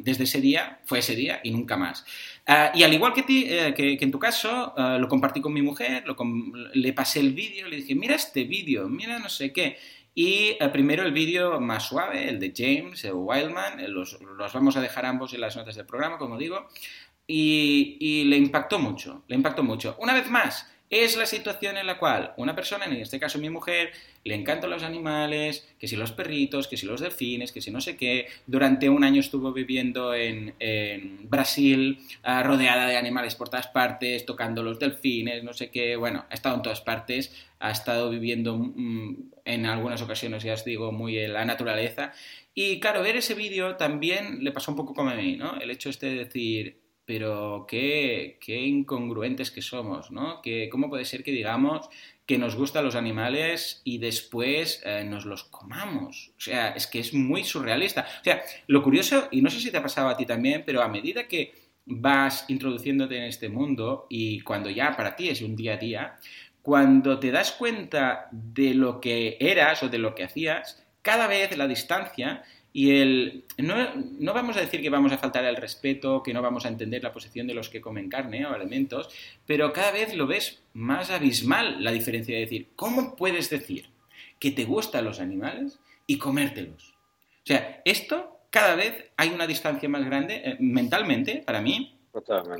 desde 0.00 0.24
ese 0.24 0.40
día 0.40 0.80
fue 0.84 0.98
ese 0.98 1.14
día 1.14 1.40
y 1.44 1.52
nunca 1.52 1.76
más. 1.76 2.04
Ah, 2.48 2.72
y 2.74 2.82
al 2.82 2.92
igual 2.92 3.12
que, 3.12 3.22
ti, 3.22 3.46
eh, 3.48 3.74
que, 3.76 3.96
en 4.00 4.10
tu 4.10 4.18
caso, 4.18 4.74
ah, 4.76 4.98
lo 4.98 5.08
compartí 5.08 5.40
con 5.40 5.52
mi 5.52 5.62
mujer, 5.62 6.02
le 6.74 6.92
pasé 6.92 7.20
el 7.20 7.32
vídeo, 7.32 7.68
le 7.68 7.76
dije, 7.76 7.94
mira 7.94 8.16
este 8.16 8.42
vídeo, 8.42 8.88
mira 8.88 9.20
no 9.20 9.28
sé 9.28 9.52
qué. 9.52 9.78
Y 10.14 10.56
eh, 10.60 10.68
primero 10.70 11.02
el 11.04 11.12
vídeo 11.12 11.60
más 11.60 11.84
suave, 11.84 12.28
el 12.28 12.38
de 12.38 12.52
James 12.54 13.06
Wildman, 13.12 13.80
eh, 13.80 13.88
los, 13.88 14.20
los, 14.20 14.52
vamos 14.52 14.76
a 14.76 14.80
dejar 14.80 15.06
ambos 15.06 15.32
en 15.32 15.40
las 15.40 15.56
notas 15.56 15.74
del 15.74 15.86
programa, 15.86 16.18
como 16.18 16.36
digo, 16.36 16.68
y, 17.26 17.96
y 17.98 18.24
le 18.24 18.36
impactó 18.36 18.78
mucho, 18.78 19.24
le 19.28 19.36
impactó 19.36 19.62
mucho. 19.62 19.96
Una 19.98 20.12
vez 20.12 20.28
más, 20.28 20.70
es 20.92 21.16
la 21.16 21.24
situación 21.24 21.78
en 21.78 21.86
la 21.86 21.96
cual 21.96 22.34
una 22.36 22.54
persona, 22.54 22.84
en 22.84 22.92
este 22.92 23.18
caso 23.18 23.38
mi 23.38 23.48
mujer, 23.48 23.92
le 24.24 24.34
encantan 24.34 24.68
los 24.68 24.82
animales, 24.82 25.66
que 25.78 25.88
si 25.88 25.96
los 25.96 26.12
perritos, 26.12 26.68
que 26.68 26.76
si 26.76 26.84
los 26.84 27.00
delfines, 27.00 27.50
que 27.50 27.62
si 27.62 27.70
no 27.70 27.80
sé 27.80 27.96
qué. 27.96 28.26
Durante 28.46 28.90
un 28.90 29.02
año 29.02 29.20
estuvo 29.20 29.54
viviendo 29.54 30.12
en, 30.12 30.54
Brasil, 31.30 31.98
ah, 32.22 32.42
rodeada 32.42 32.86
de 32.86 32.98
animales 32.98 33.34
por 33.36 33.48
todas 33.48 33.68
partes, 33.68 34.26
tocando 34.26 34.62
los 34.62 34.78
delfines, 34.78 35.42
no 35.42 35.54
sé 35.54 35.70
qué. 35.70 35.96
Bueno, 35.96 36.26
ha 36.28 36.34
estado 36.34 36.56
en 36.56 36.62
todas 36.62 36.82
partes, 36.82 37.34
ha 37.58 37.70
estado 37.70 38.10
viviendo 38.10 38.58
mm, 38.58 39.32
en 39.46 39.64
algunas 39.64 40.02
ocasiones, 40.02 40.42
ya 40.42 40.52
os 40.52 40.64
digo, 40.66 40.92
muy 40.92 41.18
en 41.18 41.32
la 41.32 41.46
naturaleza. 41.46 42.12
Y 42.54 42.80
claro, 42.80 43.00
ver 43.00 43.16
ese 43.16 43.32
vídeo 43.32 43.76
también 43.76 44.44
le 44.44 44.52
pasó 44.52 44.70
un 44.70 44.76
poco 44.76 44.92
como 44.92 45.08
a 45.08 45.14
mí, 45.14 45.36
¿no? 45.36 45.58
El 45.58 45.70
hecho 45.70 45.88
este 45.88 46.08
de 46.08 46.24
decir, 46.26 46.81
pero 47.04 47.66
qué, 47.68 48.38
incongruentes 48.46 49.50
que 49.50 49.62
somos, 49.62 50.10
¿no? 50.10 50.40
Que, 50.42 50.68
¿Cómo 50.70 50.88
puede 50.88 51.04
ser 51.04 51.24
que 51.24 51.32
digamos 51.32 51.88
que 52.26 52.38
nos 52.38 52.54
gustan 52.54 52.84
los 52.84 52.94
animales 52.94 53.82
y 53.84 53.98
después 53.98 54.80
eh, 54.84 55.04
nos 55.04 55.24
los 55.24 55.44
comamos? 55.44 56.32
O 56.36 56.40
sea, 56.40 56.70
es 56.70 56.86
que 56.86 57.00
es 57.00 57.12
muy 57.12 57.44
surrealista. 57.44 58.06
O 58.20 58.24
sea, 58.24 58.42
lo 58.68 58.82
curioso, 58.82 59.28
y 59.30 59.42
no 59.42 59.50
sé 59.50 59.60
si 59.60 59.70
te 59.70 59.78
ha 59.78 59.82
pasado 59.82 60.08
a 60.08 60.16
ti 60.16 60.26
también, 60.26 60.62
pero 60.64 60.82
a 60.82 60.88
medida 60.88 61.26
que 61.26 61.52
vas 61.84 62.44
introduciéndote 62.48 63.16
en 63.16 63.24
este 63.24 63.48
mundo 63.48 64.06
y 64.08 64.40
cuando 64.40 64.70
ya 64.70 64.96
para 64.96 65.16
ti 65.16 65.28
es 65.28 65.42
un 65.42 65.56
día 65.56 65.74
a 65.74 65.78
día, 65.78 66.16
cuando 66.62 67.18
te 67.18 67.32
das 67.32 67.52
cuenta 67.52 68.28
de 68.30 68.74
lo 68.74 69.00
que 69.00 69.36
eras 69.40 69.82
o 69.82 69.88
de 69.88 69.98
lo 69.98 70.14
que 70.14 70.22
hacías, 70.24 70.82
cada 71.02 71.26
vez 71.26 71.56
la 71.56 71.66
distancia 71.66 72.44
Y 72.74 73.00
el, 73.00 73.44
no, 73.58 73.74
no, 73.94 74.32
vamos 74.32 74.56
a 74.56 74.60
decir 74.60 74.80
que 74.80 74.88
vamos 74.88 75.12
a 75.12 75.18
faltar 75.18 75.44
al 75.44 75.56
respeto, 75.56 76.22
que 76.22 76.32
no 76.32 76.40
vamos 76.40 76.64
a 76.64 76.68
entender 76.68 77.02
la 77.02 77.12
posición 77.12 77.46
de 77.46 77.54
los 77.54 77.68
que 77.68 77.82
comen 77.82 78.08
carne 78.08 78.46
o 78.46 78.54
alimentos, 78.54 79.10
pero 79.46 79.72
cada 79.72 79.90
vez 79.90 80.14
lo 80.14 80.26
ves 80.26 80.62
más 80.72 81.10
abismal 81.10 81.84
la 81.84 81.92
diferencia 81.92 82.34
de 82.34 82.40
decir, 82.40 82.68
¿cómo 82.74 83.14
puedes 83.14 83.50
decir 83.50 83.90
que 84.38 84.52
te 84.52 84.64
gustan 84.64 85.04
los 85.04 85.20
animales 85.20 85.80
y 86.06 86.16
comértelos? 86.16 86.94
O 87.42 87.46
sea, 87.46 87.82
esto 87.84 88.38
cada 88.48 88.74
vez 88.74 89.10
hay 89.16 89.30
una 89.30 89.46
distancia 89.46 89.88
más 89.88 90.04
grande 90.04 90.42
eh, 90.44 90.56
mentalmente, 90.60 91.42
para 91.44 91.60
mí, 91.60 91.98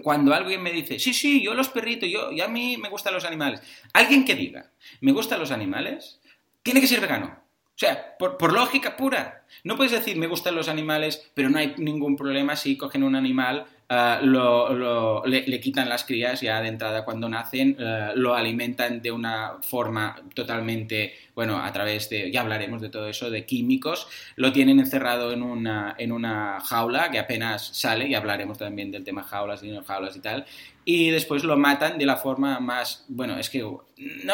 Cuando 0.03 0.33
alguien 0.33 0.62
me 0.62 0.72
dice, 0.72 0.98
sí, 0.98 1.12
sí, 1.12 1.42
yo 1.42 1.53
los 1.53 1.68
perritos, 1.68 2.09
yo, 2.09 2.33
y 2.33 2.40
a 2.40 2.48
mí 2.48 2.79
me 2.79 2.88
gustan 2.88 3.12
los 3.12 3.27
animales. 3.27 3.61
Alguien 3.92 4.25
que 4.25 4.35
diga, 4.35 4.70
me 5.03 5.12
gustan 5.12 5.38
los 5.38 5.51
animales, 5.51 6.20
tiene 6.62 6.81
que 6.81 6.87
ser 6.87 7.03
vegano. 7.03 7.41
O 7.83 7.85
sea, 7.85 8.16
por, 8.16 8.53
lógica 8.53 8.97
pura. 8.97 9.42
No 9.64 9.77
puedes 9.77 9.90
decir, 9.90 10.16
me 10.16 10.29
gustan 10.29 10.55
los 10.55 10.68
animales, 10.68 11.29
pero 11.35 11.51
no 11.51 11.59
hay 11.59 11.75
ningún 11.79 12.14
problema 12.14 12.55
si 12.55 12.77
cogen 12.77 13.03
un 13.03 13.16
animal, 13.16 13.66
ah, 13.92 14.20
lo, 14.22 15.24
le, 15.26 15.61
quitan 15.61 15.88
las 15.88 16.05
crías 16.05 16.40
ya 16.40 16.61
de 16.61 16.68
entrada 16.68 17.05
cuando 17.05 17.28
nacen, 17.28 17.76
ah, 17.81 18.12
lo 18.14 18.35
alimentan 18.35 19.02
de 19.02 19.11
una 19.11 19.59
forma 19.62 20.16
totalmente, 20.35 21.14
bueno, 21.35 21.59
a 21.59 21.72
través 21.72 22.09
de, 22.09 22.31
ya 22.31 22.40
hablaremos 22.40 22.81
de 22.81 22.88
todo 22.88 23.09
eso, 23.09 23.31
de 23.31 23.44
químicos, 23.44 24.09
lo 24.37 24.52
tienen 24.52 24.81
encerrado 24.81 25.33
en 25.33 25.42
una, 25.42 25.94
en 25.98 26.12
una 26.12 26.61
jaula 26.61 27.11
que 27.11 27.18
apenas 27.18 27.66
sale, 27.66 28.09
y 28.09 28.14
hablaremos 28.14 28.59
también 28.59 28.90
del 28.90 29.05
tema 29.05 29.22
jaulas 29.22 29.62
y 29.62 29.76
jaulas 29.87 30.16
y 30.16 30.20
tal, 30.20 30.46
y 30.85 31.11
después 31.11 31.44
lo 31.44 31.57
matan 31.57 31.98
de 31.98 32.07
la 32.07 32.16
forma 32.16 32.59
más, 32.59 33.05
bueno, 33.09 33.38
es 33.38 33.48
que 33.50 33.61
no, 33.61 33.83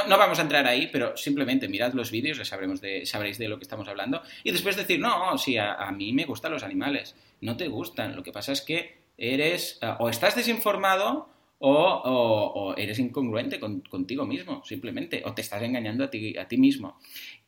no 0.09 0.19
vamos 0.19 0.39
a 0.39 0.43
entrar 0.43 0.67
ahí, 0.67 0.89
pero 0.91 1.17
simplemente 1.17 1.69
mirad 1.69 1.93
los 1.93 2.11
vídeos, 2.11 2.39
sabremos 2.47 2.81
de, 2.81 3.05
sabréis 3.05 3.39
de 3.39 3.49
lo 3.49 3.59
que 3.59 3.65
estamos 3.65 3.89
hablando, 3.89 4.23
y 4.45 4.51
después 4.51 4.77
decir, 4.77 4.99
no, 4.99 5.37
sí, 5.37 5.59
a, 5.59 5.91
mí 5.93 6.13
me 6.13 6.25
gustan 6.25 6.53
los 6.53 6.63
animales, 6.63 7.15
no 7.41 7.57
te 7.57 7.69
gustan, 7.69 8.17
lo 8.17 8.23
que 8.23 8.33
pasa 8.33 8.53
es 8.53 8.63
que 8.63 8.99
eres, 9.19 9.79
ah, 9.83 9.99
o 10.01 10.09
estás 10.09 10.35
desinformado, 10.35 11.29
o, 11.59 11.75
o, 11.75 12.77
eres 12.77 12.99
incongruente 13.01 13.59
contigo 13.59 14.25
mismo, 14.25 14.65
simplemente, 14.65 15.23
o 15.27 15.35
te 15.35 15.43
estás 15.43 15.63
engañando 15.63 16.05
a 16.05 16.11
ti, 16.11 16.39
a 16.39 16.47
ti 16.47 16.57
mismo. 16.57 16.99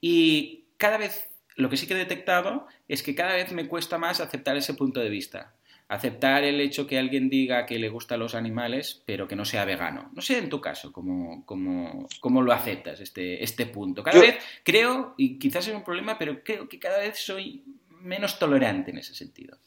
Y 0.00 0.64
cada 0.76 0.98
vez, 0.98 1.30
lo 1.56 1.70
que 1.70 1.76
sí 1.76 1.86
que 1.86 1.94
he 1.94 1.96
detectado 1.96 2.66
es 2.88 3.02
que 3.02 3.14
cada 3.14 3.34
vez 3.34 3.52
me 3.52 3.68
cuesta 3.68 3.98
más 3.98 4.20
aceptar 4.20 4.56
ese 4.56 4.74
punto 4.74 5.00
de 5.00 5.08
vista 5.08 5.54
aceptar 5.90 6.44
el 6.44 6.60
hecho 6.60 6.86
que 6.86 6.98
alguien 6.98 7.28
diga 7.28 7.66
que 7.66 7.76
le 7.76 7.88
gustan 7.88 8.20
los 8.20 8.36
animales, 8.36 9.02
pero 9.04 9.26
que 9.26 9.34
no 9.34 9.44
sea 9.44 9.64
vegano. 9.64 10.08
No 10.14 10.22
sé 10.22 10.38
en 10.38 10.48
tu 10.48 10.60
caso 10.60 10.92
cómo, 10.92 11.44
cómo, 11.44 12.42
lo 12.42 12.52
aceptas 12.52 13.00
este, 13.00 13.42
este 13.42 13.66
punto. 13.66 14.04
Cada 14.04 14.20
vez 14.20 14.38
creo, 14.62 15.14
y 15.16 15.36
quizás 15.36 15.66
es 15.66 15.74
un 15.74 15.82
problema, 15.82 16.16
pero 16.16 16.44
creo 16.44 16.68
que 16.68 16.78
cada 16.78 16.98
vez 17.00 17.18
soy 17.18 17.64
menos 17.88 18.38
tolerante 18.38 18.92
en 18.92 18.98
ese 18.98 19.16
sentido. 19.16 19.58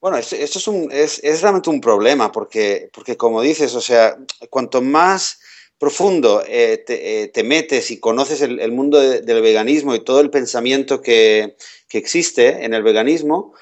Bueno, 0.00 0.16
esto 0.16 0.36
es, 0.36 0.66
un, 0.66 0.90
es, 0.90 1.20
realmente 1.42 1.68
un 1.68 1.80
problema, 1.80 2.32
porque, 2.32 2.88
porque 2.92 3.18
como 3.18 3.42
dices, 3.42 3.74
o 3.74 3.82
sea, 3.82 4.16
cuanto 4.48 4.80
más 4.80 5.40
profundo 5.78 6.42
eh, 6.46 6.84
eh, 6.88 7.30
te, 7.32 7.44
metes 7.44 7.90
y 7.90 8.00
conoces 8.00 8.40
el, 8.40 8.72
mundo 8.72 8.98
del 8.98 9.42
veganismo 9.42 9.94
y 9.94 10.04
todo 10.04 10.20
el 10.20 10.30
pensamiento 10.30 11.02
que, 11.02 11.56
que 11.88 11.98
existe 11.98 12.64
en 12.64 12.72
el 12.72 12.82
veganismo, 12.82 13.52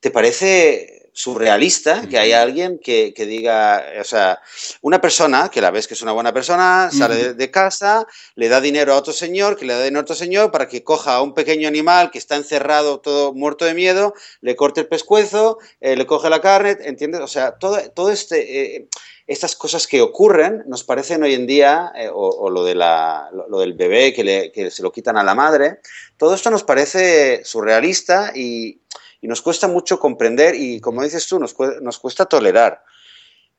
te 0.00 0.10
parece 0.10 0.95
surrealista 1.16 2.06
que 2.10 2.18
haya 2.18 2.42
alguien 2.42 2.78
que, 2.78 3.14
diga, 3.16 3.82
o 3.98 4.04
sea, 4.04 4.38
una 4.82 5.00
persona 5.00 5.48
que 5.48 5.62
la 5.62 5.70
ves 5.70 5.88
que 5.88 5.94
es 5.94 6.02
una 6.02 6.12
buena 6.12 6.34
persona, 6.34 6.90
sale 6.92 7.32
de, 7.32 7.50
casa, 7.50 8.06
le 8.34 8.50
da 8.50 8.60
dinero 8.60 8.92
a 8.92 8.98
otro 8.98 9.14
señor, 9.14 9.56
que 9.56 9.64
le 9.64 9.72
da 9.72 9.82
dinero 9.82 10.00
a 10.00 10.02
otro 10.02 10.14
señor 10.14 10.50
para 10.50 10.68
que 10.68 10.84
coja 10.84 11.14
a 11.14 11.22
un 11.22 11.32
pequeño 11.32 11.68
animal 11.68 12.10
que 12.10 12.18
está 12.18 12.36
encerrado, 12.36 13.00
todo 13.00 13.32
muerto 13.32 13.64
de 13.64 13.72
miedo, 13.72 14.12
le 14.42 14.56
corte 14.56 14.82
el 14.82 14.88
pescuezo, 14.88 15.58
eh, 15.80 15.96
le 15.96 16.04
coge 16.04 16.28
la 16.28 16.42
carne, 16.42 16.76
¿entiendes? 16.82 17.22
O 17.22 17.28
sea, 17.28 17.52
todo, 17.52 17.80
todo 17.92 18.10
este... 18.10 18.76
Eh, 18.76 18.88
estas 19.28 19.56
cosas 19.56 19.88
que 19.88 20.00
ocurren 20.02 20.62
nos 20.68 20.84
parecen 20.84 21.24
hoy 21.24 21.34
en 21.34 21.48
día, 21.48 21.90
eh, 21.96 22.08
o, 22.12 22.48
lo, 22.48 22.62
de 22.62 22.76
la, 22.76 23.28
lo, 23.32 23.58
del 23.58 23.72
bebé 23.72 24.14
que, 24.14 24.22
le, 24.22 24.52
que 24.52 24.70
se 24.70 24.84
lo 24.84 24.92
quitan 24.92 25.16
a 25.16 25.24
la 25.24 25.34
madre, 25.34 25.80
todo 26.16 26.32
esto 26.32 26.48
nos 26.48 26.62
parece 26.62 27.44
surrealista 27.44 28.30
y, 28.36 28.78
y 29.20 29.28
nos 29.28 29.42
cuesta 29.42 29.68
mucho 29.68 29.98
comprender 29.98 30.54
y, 30.54 30.80
como 30.80 31.02
dices 31.02 31.26
tú, 31.26 31.38
nos, 31.38 31.54
cuesta, 31.54 32.26
tolerar. 32.26 32.82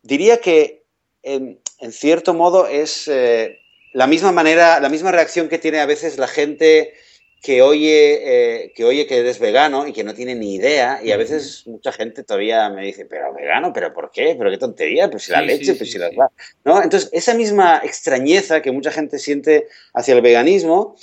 Diría 0.02 0.38
que, 0.38 0.86
en, 1.24 1.60
cierto 1.92 2.34
modo, 2.34 2.68
es 2.68 3.08
eh, 3.08 3.60
la 3.94 4.08
misma 4.08 4.32
manera, 4.32 4.80
la 4.80 4.90
misma 4.90 5.12
reacción 5.12 5.50
que 5.50 5.58
tiene 5.58 5.80
a 5.80 5.86
veces 5.86 6.18
la 6.18 6.28
gente 6.28 6.94
que 7.42 7.62
oye, 7.62 8.20
eh, 8.24 8.74
que 8.76 8.84
oye 8.84 9.06
que 9.06 9.20
eres 9.20 9.40
vegano 9.40 9.88
y 9.88 9.94
que 9.94 10.04
no 10.04 10.14
tiene 10.14 10.36
ni 10.36 10.56
idea, 10.56 11.00
y 11.04 11.12
a 11.12 11.18
veces 11.18 11.64
mucha 11.68 11.92
gente 11.92 12.24
todavía 12.24 12.70
me 12.70 12.86
dice, 12.86 13.06
pero 13.06 13.34
vegano, 13.34 13.72
pero 13.74 13.94
¿por 13.94 14.12
qué? 14.12 14.36
¿Pero 14.38 14.50
qué 14.50 14.58
tontería? 14.58 15.10
Pues 15.10 15.24
si 15.24 15.32
la 15.32 15.42
leche, 15.42 15.76
pues 15.76 15.92
si 15.92 15.98
las 15.98 16.12
va. 16.12 16.32
¿No? 16.66 16.82
Entonces, 16.82 17.10
esa 17.14 17.34
misma 17.36 17.82
extrañeza 17.84 18.62
que 18.62 18.72
mucha 18.72 18.92
gente 18.92 19.20
siente 19.20 19.68
hacia 19.94 20.16
el 20.16 20.22
veganismo, 20.22 20.96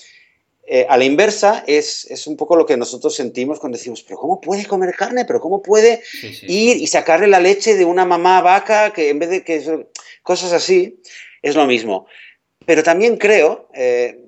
eh, 0.66 0.86
a 0.88 0.96
la 0.96 1.04
inversa 1.04 1.62
es, 1.66 2.26
un 2.26 2.36
poco 2.36 2.56
lo 2.56 2.64
que 2.64 2.76
nosotros 2.76 3.14
sentimos 3.14 3.60
cuando 3.60 3.76
decimos, 3.76 4.02
pero 4.02 4.18
¿cómo 4.18 4.40
puede 4.40 4.64
comer 4.64 4.94
carne? 4.94 5.26
¿Pero 5.26 5.40
cómo 5.40 5.60
puede 5.60 6.02
ir 6.42 6.76
y 6.78 6.86
sacarle 6.86 7.26
la 7.26 7.40
leche 7.40 7.74
de 7.76 7.84
una 7.84 8.06
mamá 8.06 8.40
vaca 8.40 8.92
que 8.92 9.10
en 9.10 9.18
vez 9.18 9.28
de 9.28 9.44
que 9.44 9.86
cosas 10.22 10.52
así? 10.52 11.02
Es 11.42 11.54
lo 11.54 11.66
mismo. 11.66 12.06
Pero 12.64 12.82
también 12.82 13.18
creo, 13.18 13.68
eh, 13.74 14.20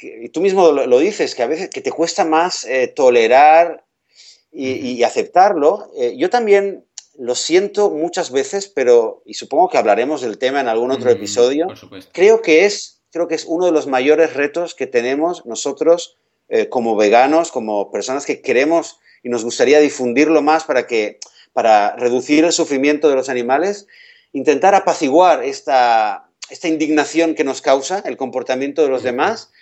y 0.00 0.30
tú 0.30 0.40
mismo 0.40 0.72
lo, 0.72 0.98
dices, 0.98 1.34
que 1.34 1.42
a 1.42 1.46
veces 1.46 1.68
que 1.68 1.82
te 1.82 1.92
cuesta 1.92 2.24
más 2.24 2.64
eh, 2.64 2.88
tolerar 2.88 3.84
y, 4.50 5.02
aceptarlo. 5.02 5.90
yo 6.16 6.30
también 6.30 6.86
lo 7.18 7.34
siento 7.34 7.90
muchas 7.90 8.30
veces, 8.30 8.68
pero, 8.68 9.22
y 9.26 9.34
supongo 9.34 9.68
que 9.68 9.78
hablaremos 9.78 10.22
del 10.22 10.38
tema 10.38 10.60
en 10.60 10.68
algún 10.68 10.92
otro 10.92 11.10
episodio, 11.10 11.66
creo 12.12 12.40
que 12.40 12.64
es 12.64 12.93
creo 13.14 13.28
que 13.28 13.36
es 13.36 13.44
uno 13.44 13.66
de 13.66 13.70
los 13.70 13.86
mayores 13.86 14.34
retos 14.34 14.74
que 14.74 14.88
tenemos 14.88 15.46
nosotros 15.46 16.18
eh, 16.48 16.68
como 16.68 16.96
veganos, 16.96 17.52
como 17.52 17.92
personas 17.92 18.26
que 18.26 18.42
queremos 18.42 18.98
y 19.22 19.28
nos 19.28 19.44
gustaría 19.44 19.78
difundirlo 19.78 20.42
más 20.42 20.64
para, 20.64 20.88
que, 20.88 21.20
para 21.52 21.94
reducir 21.94 22.44
el 22.44 22.52
sufrimiento 22.52 23.08
de 23.08 23.14
los 23.14 23.28
animales, 23.28 23.86
intentar 24.32 24.74
apaciguar 24.74 25.44
esta, 25.44 26.28
esta 26.50 26.66
indignación 26.66 27.36
que 27.36 27.44
nos 27.44 27.62
causa 27.62 28.02
el 28.04 28.16
comportamiento 28.16 28.82
de 28.82 28.88
los 28.88 29.04
demás 29.04 29.52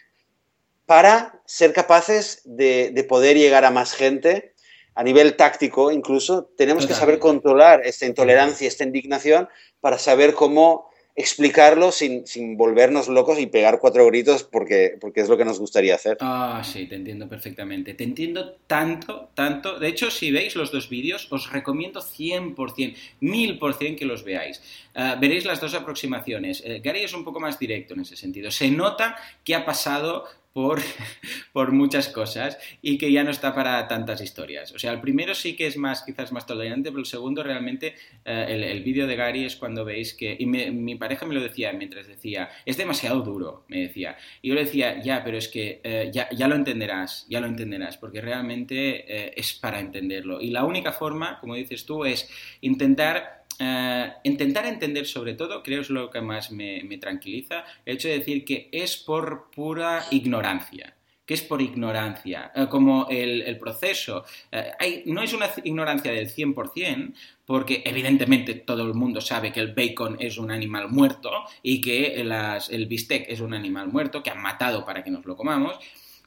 para 0.87 1.43
ser 1.45 1.75
capaces 1.75 2.41
de, 2.47 3.05
poder 3.07 3.37
llegar 3.37 3.67
a 3.67 3.71
más 3.71 3.93
gente 3.93 4.55
a 4.95 5.03
nivel 5.03 5.37
táctico 5.37 5.93
incluso. 5.93 6.51
Tenemos 6.57 6.87
que 6.87 6.95
saber 6.95 7.19
controlar 7.19 7.87
esta 7.87 8.07
intolerancia, 8.07 8.67
esta 8.67 8.85
indignación 8.85 9.47
para 9.83 9.99
saber 9.99 10.33
cómo 10.33 10.91
explicarlo 11.15 11.93
sin, 11.93 12.25
volvernos 12.57 13.09
locos 13.09 13.39
y 13.39 13.47
pegar 13.47 13.79
cuatro 13.79 14.07
gritos 14.07 14.45
porque, 14.45 14.97
porque 15.01 15.21
es 15.21 15.29
lo 15.29 15.37
que 15.37 15.45
nos 15.45 15.59
gustaría 15.59 15.95
hacer. 15.95 16.17
Ah, 16.21 16.63
sí, 16.65 16.87
te 16.87 16.95
entiendo 16.95 17.29
perfectamente. 17.29 17.95
Te 17.95 18.05
entiendo 18.05 18.57
tanto, 18.67 19.29
tanto. 19.35 19.79
De 19.79 19.89
hecho, 19.89 20.11
si 20.11 20.31
veis 20.31 20.57
los 20.57 20.73
dos 20.73 20.89
vídeos, 20.89 21.31
os 21.31 21.53
recomiendo 21.53 22.01
100%, 22.01 22.97
1000% 23.21 23.99
que 23.99 24.05
los 24.07 24.25
veáis. 24.25 24.63
Ah, 24.95 25.17
veréis 25.21 25.45
las 25.45 25.61
dos 25.61 25.75
aproximaciones. 25.75 26.63
Eh, 26.65 26.81
Gary 26.83 27.01
es 27.01 27.13
un 27.13 27.25
poco 27.25 27.41
más 27.41 27.59
directo 27.59 27.95
en 27.95 28.01
ese 28.01 28.17
sentido. 28.17 28.51
Se 28.51 28.71
nota 28.71 29.17
que 29.45 29.55
ha 29.55 29.65
pasado 29.67 30.25
por, 30.53 30.81
por, 31.53 31.73
muchas 31.73 32.09
cosas 32.09 32.59
y 32.81 32.99
que 32.99 33.11
ya 33.11 33.25
no 33.25 33.31
está 33.31 33.55
para 33.55 33.87
tantas 33.89 34.21
historias. 34.21 34.73
O 34.73 34.79
sea, 34.79 34.93
el 34.93 35.01
primero 35.01 35.35
sí 35.35 35.57
que 35.57 35.67
es 35.67 35.77
más, 35.77 36.03
quizás 36.03 36.33
más 36.33 36.47
tolerante, 36.47 36.91
pero 36.91 37.01
el 37.01 37.07
segundo 37.07 37.43
realmente, 37.43 37.95
eh, 38.25 38.71
el, 38.71 38.83
vídeo 38.83 39.07
de 39.07 39.17
Gary 39.17 39.45
es 39.45 39.57
cuando 39.57 39.85
veis 39.85 40.15
que, 40.15 40.37
y 40.39 40.47
mi 40.47 40.95
pareja 40.97 41.27
me 41.27 41.35
lo 41.35 41.41
decía 41.41 41.73
mientras 41.73 42.07
decía, 42.07 42.51
es 42.65 42.77
demasiado 42.77 43.23
duro, 43.23 43.65
me 43.69 43.81
decía. 43.81 44.17
Y 44.41 44.49
yo 44.49 44.55
le 44.55 44.65
decía, 44.65 45.01
ya, 45.01 45.23
pero 45.25 45.39
es 45.39 45.49
que 45.49 45.81
eh, 45.83 46.11
ya, 46.13 46.29
ya, 46.31 46.49
lo 46.49 46.55
entenderás, 46.55 47.27
ya 47.29 47.41
lo 47.41 47.47
entenderás, 47.47 47.97
porque 47.97 48.21
realmente 48.21 49.05
eh, 49.07 49.35
es 49.37 49.55
para 49.55 49.81
entenderlo. 49.81 50.41
Y 50.41 50.51
la 50.51 50.65
única 50.65 50.93
forma, 50.93 51.39
como 51.41 51.55
dices 51.55 51.85
tú, 51.87 52.05
es 52.05 52.29
intentar 52.61 53.42
eh, 53.59 54.13
intentar 54.25 54.67
entender 54.67 55.07
sobre 55.07 55.35
todo, 55.35 55.63
creo 55.63 55.81
es 55.81 55.91
lo 55.91 56.11
que 56.11 56.21
más 56.21 56.51
me, 56.51 56.83
tranquiliza, 56.99 57.65
el 57.85 57.97
hecho 57.97 58.09
de 58.09 58.19
decir 58.19 58.45
que 58.45 58.69
es 58.73 58.97
por 58.97 59.51
pura 59.51 60.05
ignorancia 60.11 60.97
que 61.25 61.35
es 61.35 61.43
por 61.43 61.63
ignorancia, 61.63 62.51
eh, 62.53 62.67
como 62.69 63.07
el, 63.09 63.57
proceso. 63.57 64.25
Eh, 64.51 65.05
no 65.07 65.23
es 65.23 65.33
una 65.33 65.49
ignorancia 65.63 66.11
del 66.11 66.29
100%, 66.29 67.15
porque 67.47 67.81
evidentemente 67.87 68.55
todo 68.55 68.83
el 68.83 68.95
mundo 68.95 69.21
sabe 69.21 69.53
que 69.53 69.61
el 69.61 69.73
bacon 69.73 70.17
es 70.19 70.37
un 70.37 70.51
animal 70.51 70.89
muerto 70.89 71.31
y 71.63 71.81
que 71.81 72.21
el 72.21 72.87
bistec 72.87 73.27
es 73.29 73.39
un 73.39 73.55
animal 73.55 73.87
muerto 73.87 74.21
que 74.21 74.31
han 74.31 74.43
matado 74.43 74.85
para 74.85 75.05
que 75.05 75.13
nos 75.13 75.25
lo 75.25 75.37
comamos, 75.37 75.79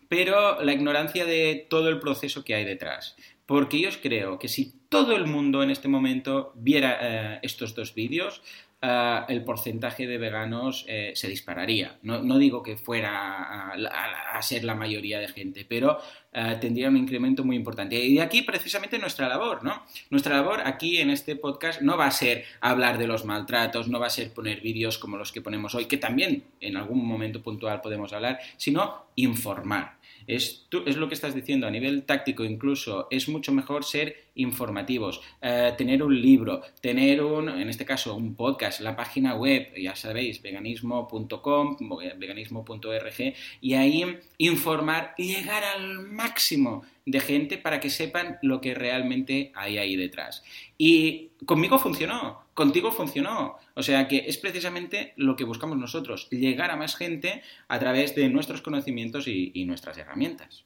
pero 0.08 0.62
la 0.64 0.74
ignorancia 0.74 1.26
de 1.26 1.66
todo 1.70 1.90
el 1.90 2.00
proceso 2.00 2.44
que 2.44 2.56
hay 2.56 2.66
detrás. 2.66 3.16
Porque 3.46 3.80
yo 3.80 3.90
creo 4.02 4.40
que 4.40 4.48
si 4.48 4.74
todo 4.90 5.16
el 5.16 5.28
mundo 5.28 5.62
en 5.62 5.70
este 5.70 5.88
momento 5.88 6.52
viera 6.56 6.98
eh, 7.02 7.40
estos 7.44 7.76
dos 7.76 7.94
vídeos, 7.94 8.42
eh, 8.82 9.22
el 9.30 9.44
porcentaje 9.44 10.06
de 10.06 10.18
veganos 10.18 10.86
eh, 10.88 11.14
se 11.16 11.28
dispararía. 11.28 11.98
No, 12.04 12.38
digo 12.38 12.62
que 12.62 12.78
fuera 12.78 13.72
a, 13.72 14.42
ser 14.42 14.64
la 14.64 14.76
mayoría 14.76 15.20
de 15.20 15.28
gente, 15.28 15.66
pero 15.68 15.98
eh, 16.32 16.58
tendría 16.60 16.90
un 16.90 16.98
incremento 16.98 17.44
muy 17.44 17.56
importante. 17.56 17.96
Y 17.96 18.20
aquí 18.20 18.42
precisamente 18.42 19.00
nuestra 19.00 19.28
labor, 19.28 19.64
¿no? 19.64 19.84
Nuestra 20.10 20.36
labor 20.36 20.62
aquí 20.66 20.98
en 20.98 21.10
este 21.10 21.36
podcast 21.36 21.82
no 21.82 21.98
va 21.98 22.08
a 22.08 22.12
ser 22.12 22.44
hablar 22.62 22.98
de 22.98 23.08
los 23.08 23.26
maltratos, 23.26 23.88
no 23.88 24.00
va 24.00 24.08
a 24.08 24.12
ser 24.12 24.34
poner 24.34 24.62
vídeos 24.62 24.98
como 24.98 25.18
los 25.18 25.32
que 25.32 25.42
ponemos 25.42 25.74
hoy, 25.74 25.86
que 25.86 25.98
también 25.98 26.44
en 26.60 26.78
algún 26.78 27.06
momento 27.06 27.42
puntual 27.42 27.82
podemos 27.82 28.14
hablar, 28.14 28.40
sino 28.58 29.08
informar. 29.16 29.98
Es, 30.28 30.68
es 30.86 30.98
lo 30.98 31.08
que 31.08 31.14
estás 31.14 31.36
diciendo 31.36 31.68
a 31.68 31.72
nivel 31.72 32.04
táctico 32.04 32.44
incluso, 32.44 33.08
es 33.12 33.30
mucho 33.30 33.52
mejor 33.52 33.84
ser 33.84 34.26
informativos, 34.36 35.22
eh, 35.42 35.74
tener 35.78 36.04
un 36.04 36.22
libro, 36.22 36.62
tener 36.82 37.24
un, 37.24 37.50
en 37.50 37.70
este 37.70 37.86
caso, 37.86 38.16
un 38.16 38.36
podcast, 38.36 38.82
la 38.82 38.96
página 38.96 39.36
web, 39.36 39.74
ya 39.78 39.96
sabéis, 39.96 40.42
veganismo.com, 40.42 41.78
veganismo.org, 42.18 43.34
y 43.62 43.74
ahí 43.74 44.20
informar 44.38 45.14
y 45.18 45.36
llegar 45.36 45.64
al 45.64 46.00
máximo 46.00 46.84
de 47.06 47.20
gente 47.20 47.58
para 47.58 47.80
que 47.80 47.90
sepan 47.90 48.40
lo 48.42 48.62
que 48.62 48.74
realmente 48.74 49.52
hay 49.56 49.78
ahí 49.78 49.96
detrás. 49.96 50.44
Y 50.78 51.30
conmigo 51.46 51.78
funcionó, 51.78 52.46
contigo 52.54 52.92
funcionó. 52.92 53.58
O 53.76 53.84
sea 53.84 54.08
que 54.08 54.26
es 54.28 54.38
precisamente 54.38 55.14
lo 55.16 55.36
que 55.36 55.44
buscamos 55.44 55.78
nosotros, 55.78 56.28
llegar 56.32 56.72
a 56.72 56.76
más 56.76 56.96
gente 56.96 57.44
a 57.68 57.80
través 57.80 58.16
de 58.16 58.30
nuestros 58.30 58.62
conocimientos 58.62 59.28
y, 59.28 59.66
nuestras 59.66 59.98
herramientas. 59.98 60.66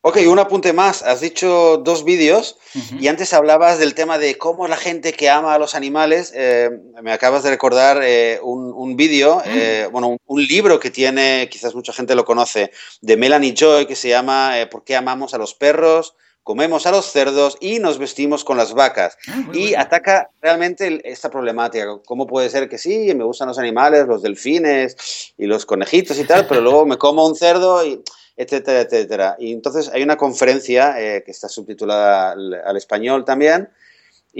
Ok, 0.00 0.18
un 0.28 0.38
apunte 0.38 0.72
más. 0.72 1.02
Has 1.02 1.20
dicho 1.20 1.78
dos 1.78 2.04
vídeos 2.04 2.56
y 3.00 3.08
antes 3.08 3.34
hablabas 3.34 3.80
del 3.80 3.94
tema 3.94 4.16
de 4.16 4.38
cómo 4.38 4.68
la 4.68 4.76
gente 4.76 5.12
que 5.12 5.28
ama 5.28 5.54
a 5.54 5.58
los 5.58 5.74
animales. 5.74 6.32
Eh, 6.36 6.70
me 7.02 7.12
acabas 7.12 7.42
de 7.42 7.50
recordar 7.50 8.00
eh, 8.04 8.38
un, 8.40 8.96
vídeo, 8.96 9.38
mm. 9.38 9.40
eh, 9.46 9.88
bueno, 9.90 10.16
un, 10.24 10.46
libro 10.46 10.78
que 10.78 10.90
tiene, 10.90 11.48
quizás 11.50 11.74
mucha 11.74 11.92
gente 11.92 12.14
lo 12.14 12.24
conoce, 12.24 12.70
de 13.00 13.16
Melanie 13.16 13.54
Joy, 13.54 13.86
que 13.86 13.96
se 13.96 14.08
llama 14.08 14.54
¿Por 14.70 14.84
qué 14.84 14.94
amamos 14.94 15.34
a 15.34 15.38
los 15.38 15.54
perros? 15.54 16.14
comemos 16.48 16.86
a 16.86 16.92
los 16.92 17.04
cerdos 17.04 17.58
y 17.60 17.78
nos 17.78 17.98
vestimos 17.98 18.42
con 18.42 18.56
las 18.56 18.72
vacas. 18.72 19.18
Ah, 19.28 19.44
y 19.52 19.74
ataca 19.74 20.30
realmente 20.40 21.02
esta 21.04 21.28
problemática. 21.28 21.98
¿Cómo 22.06 22.26
puede 22.26 22.48
ser 22.48 22.70
que 22.70 22.78
sí, 22.78 23.14
me 23.14 23.24
gustan 23.24 23.48
los 23.48 23.58
animales, 23.58 24.06
los 24.06 24.22
delfines 24.22 25.34
y 25.36 25.44
los 25.44 25.66
conejitos 25.66 26.18
y 26.18 26.24
tal, 26.24 26.46
pero 26.46 26.62
luego 26.62 26.86
me 26.86 26.96
como 26.96 27.26
un 27.26 27.36
cerdo 27.36 27.84
y 27.84 28.02
etcétera, 28.38 28.82
etcétera. 28.82 29.36
Y 29.38 29.52
entonces 29.52 29.90
hay 29.92 30.02
una 30.02 30.16
conferencia 30.16 30.94
eh, 31.00 31.24
que 31.24 31.32
está 31.32 31.48
subtitulada 31.48 32.30
al, 32.32 32.76
español 32.76 33.24
también, 33.24 33.68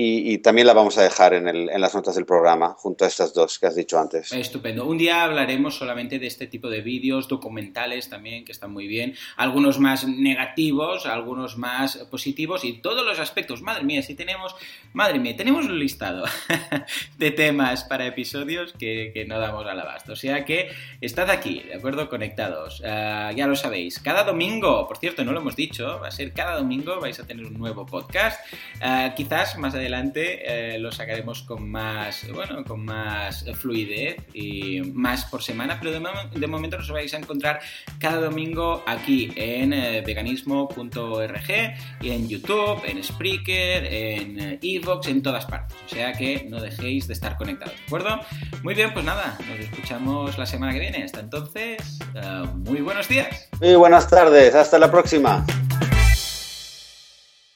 y, 0.00 0.38
también 0.38 0.68
la 0.68 0.74
vamos 0.74 0.96
a 0.96 1.02
dejar 1.02 1.34
en, 1.34 1.48
en, 1.48 1.80
las 1.80 1.92
notas 1.92 2.14
del 2.14 2.24
programa, 2.24 2.74
junto 2.78 3.04
a 3.04 3.08
estas 3.08 3.34
dos 3.34 3.58
que 3.58 3.66
has 3.66 3.74
dicho 3.74 3.98
antes. 3.98 4.30
Estupendo. 4.32 4.86
Un 4.86 4.96
día 4.96 5.24
hablaremos 5.24 5.76
solamente 5.76 6.20
de 6.20 6.28
este 6.28 6.46
tipo 6.46 6.70
de 6.70 6.82
vídeos, 6.82 7.26
documentales 7.26 8.08
también, 8.08 8.44
que 8.44 8.52
están 8.52 8.70
muy 8.70 8.86
bien. 8.86 9.16
Algunos 9.36 9.80
más 9.80 10.06
negativos, 10.06 11.06
algunos 11.06 11.58
más 11.58 11.96
positivos 12.12 12.64
y 12.64 12.74
todos 12.74 13.04
los 13.04 13.18
aspectos. 13.18 13.60
Madre 13.60 13.82
mía, 13.82 14.00
si 14.02 14.14
tenemos, 14.14 14.54
madre 14.92 15.18
mía, 15.18 15.36
tenemos 15.36 15.64
un 15.64 15.76
listado 15.80 16.26
de 17.18 17.30
temas 17.32 17.82
para 17.82 18.06
episodios 18.06 18.74
que, 18.74 19.10
que 19.12 19.24
no 19.24 19.40
damos 19.40 19.66
al 19.66 19.80
abasto. 19.80 20.12
O 20.12 20.16
sea 20.16 20.44
que 20.44 20.68
estad 21.00 21.28
aquí, 21.28 21.64
¿de 21.66 21.74
acuerdo? 21.74 22.08
Conectados. 22.08 22.84
Ah, 22.86 23.32
ya 23.34 23.48
lo 23.48 23.56
sabéis. 23.56 23.98
Cada 23.98 24.22
domingo, 24.22 24.86
por 24.86 24.98
cierto, 24.98 25.24
no 25.24 25.32
lo 25.32 25.40
hemos 25.40 25.56
dicho, 25.56 25.98
va 26.00 26.06
a 26.06 26.12
ser 26.12 26.32
cada 26.32 26.56
domingo 26.56 27.00
vais 27.00 27.18
a 27.18 27.26
tener 27.26 27.44
un 27.44 27.54
nuevo 27.54 27.84
podcast. 27.84 28.38
Uh, 28.76 29.12
quizás 29.16 29.58
más 29.58 29.74
adelante 29.74 29.87
eh, 29.90 30.78
lo 30.78 30.92
sacaremos 30.92 31.42
con 31.42 31.70
más, 31.70 32.26
bueno, 32.32 32.64
con 32.64 32.84
más 32.84 33.44
fluidez 33.54 34.16
y 34.34 34.80
más 34.92 35.24
por 35.24 35.42
semana, 35.42 35.78
pero 35.80 35.92
de, 35.92 36.46
momento 36.46 36.78
nos 36.78 36.90
vais 36.90 37.12
a 37.14 37.16
encontrar 37.16 37.60
cada 37.98 38.20
domingo 38.20 38.82
aquí 38.86 39.32
en 39.36 39.72
eh, 39.72 40.02
veganismo.org 40.02 41.50
y 42.00 42.10
en 42.10 42.28
YouTube, 42.28 42.82
en 42.84 43.02
Spreaker, 43.02 43.84
en 43.86 44.58
Evox, 44.62 45.08
en 45.08 45.22
todas 45.22 45.46
partes. 45.46 45.76
O 45.86 45.88
sea 45.88 46.12
que 46.12 46.46
no 46.48 46.60
dejéis 46.60 47.06
de 47.06 47.14
estar 47.14 47.36
conectados, 47.36 47.74
¿de 47.74 47.84
acuerdo? 47.84 48.20
Muy 48.62 48.74
bien, 48.74 48.92
pues 48.92 49.04
nada, 49.04 49.38
nos 49.48 49.58
escuchamos 49.58 50.36
la 50.38 50.46
semana 50.46 50.72
que 50.72 50.80
viene. 50.80 51.02
Hasta 51.04 51.20
entonces, 51.20 51.98
eh, 52.14 52.44
muy 52.54 52.80
buenos 52.82 53.08
días. 53.08 53.48
Muy 53.60 53.74
buenas 53.74 54.08
tardes, 54.08 54.54
hasta 54.54 54.78
la 54.78 54.90
próxima. 54.90 55.44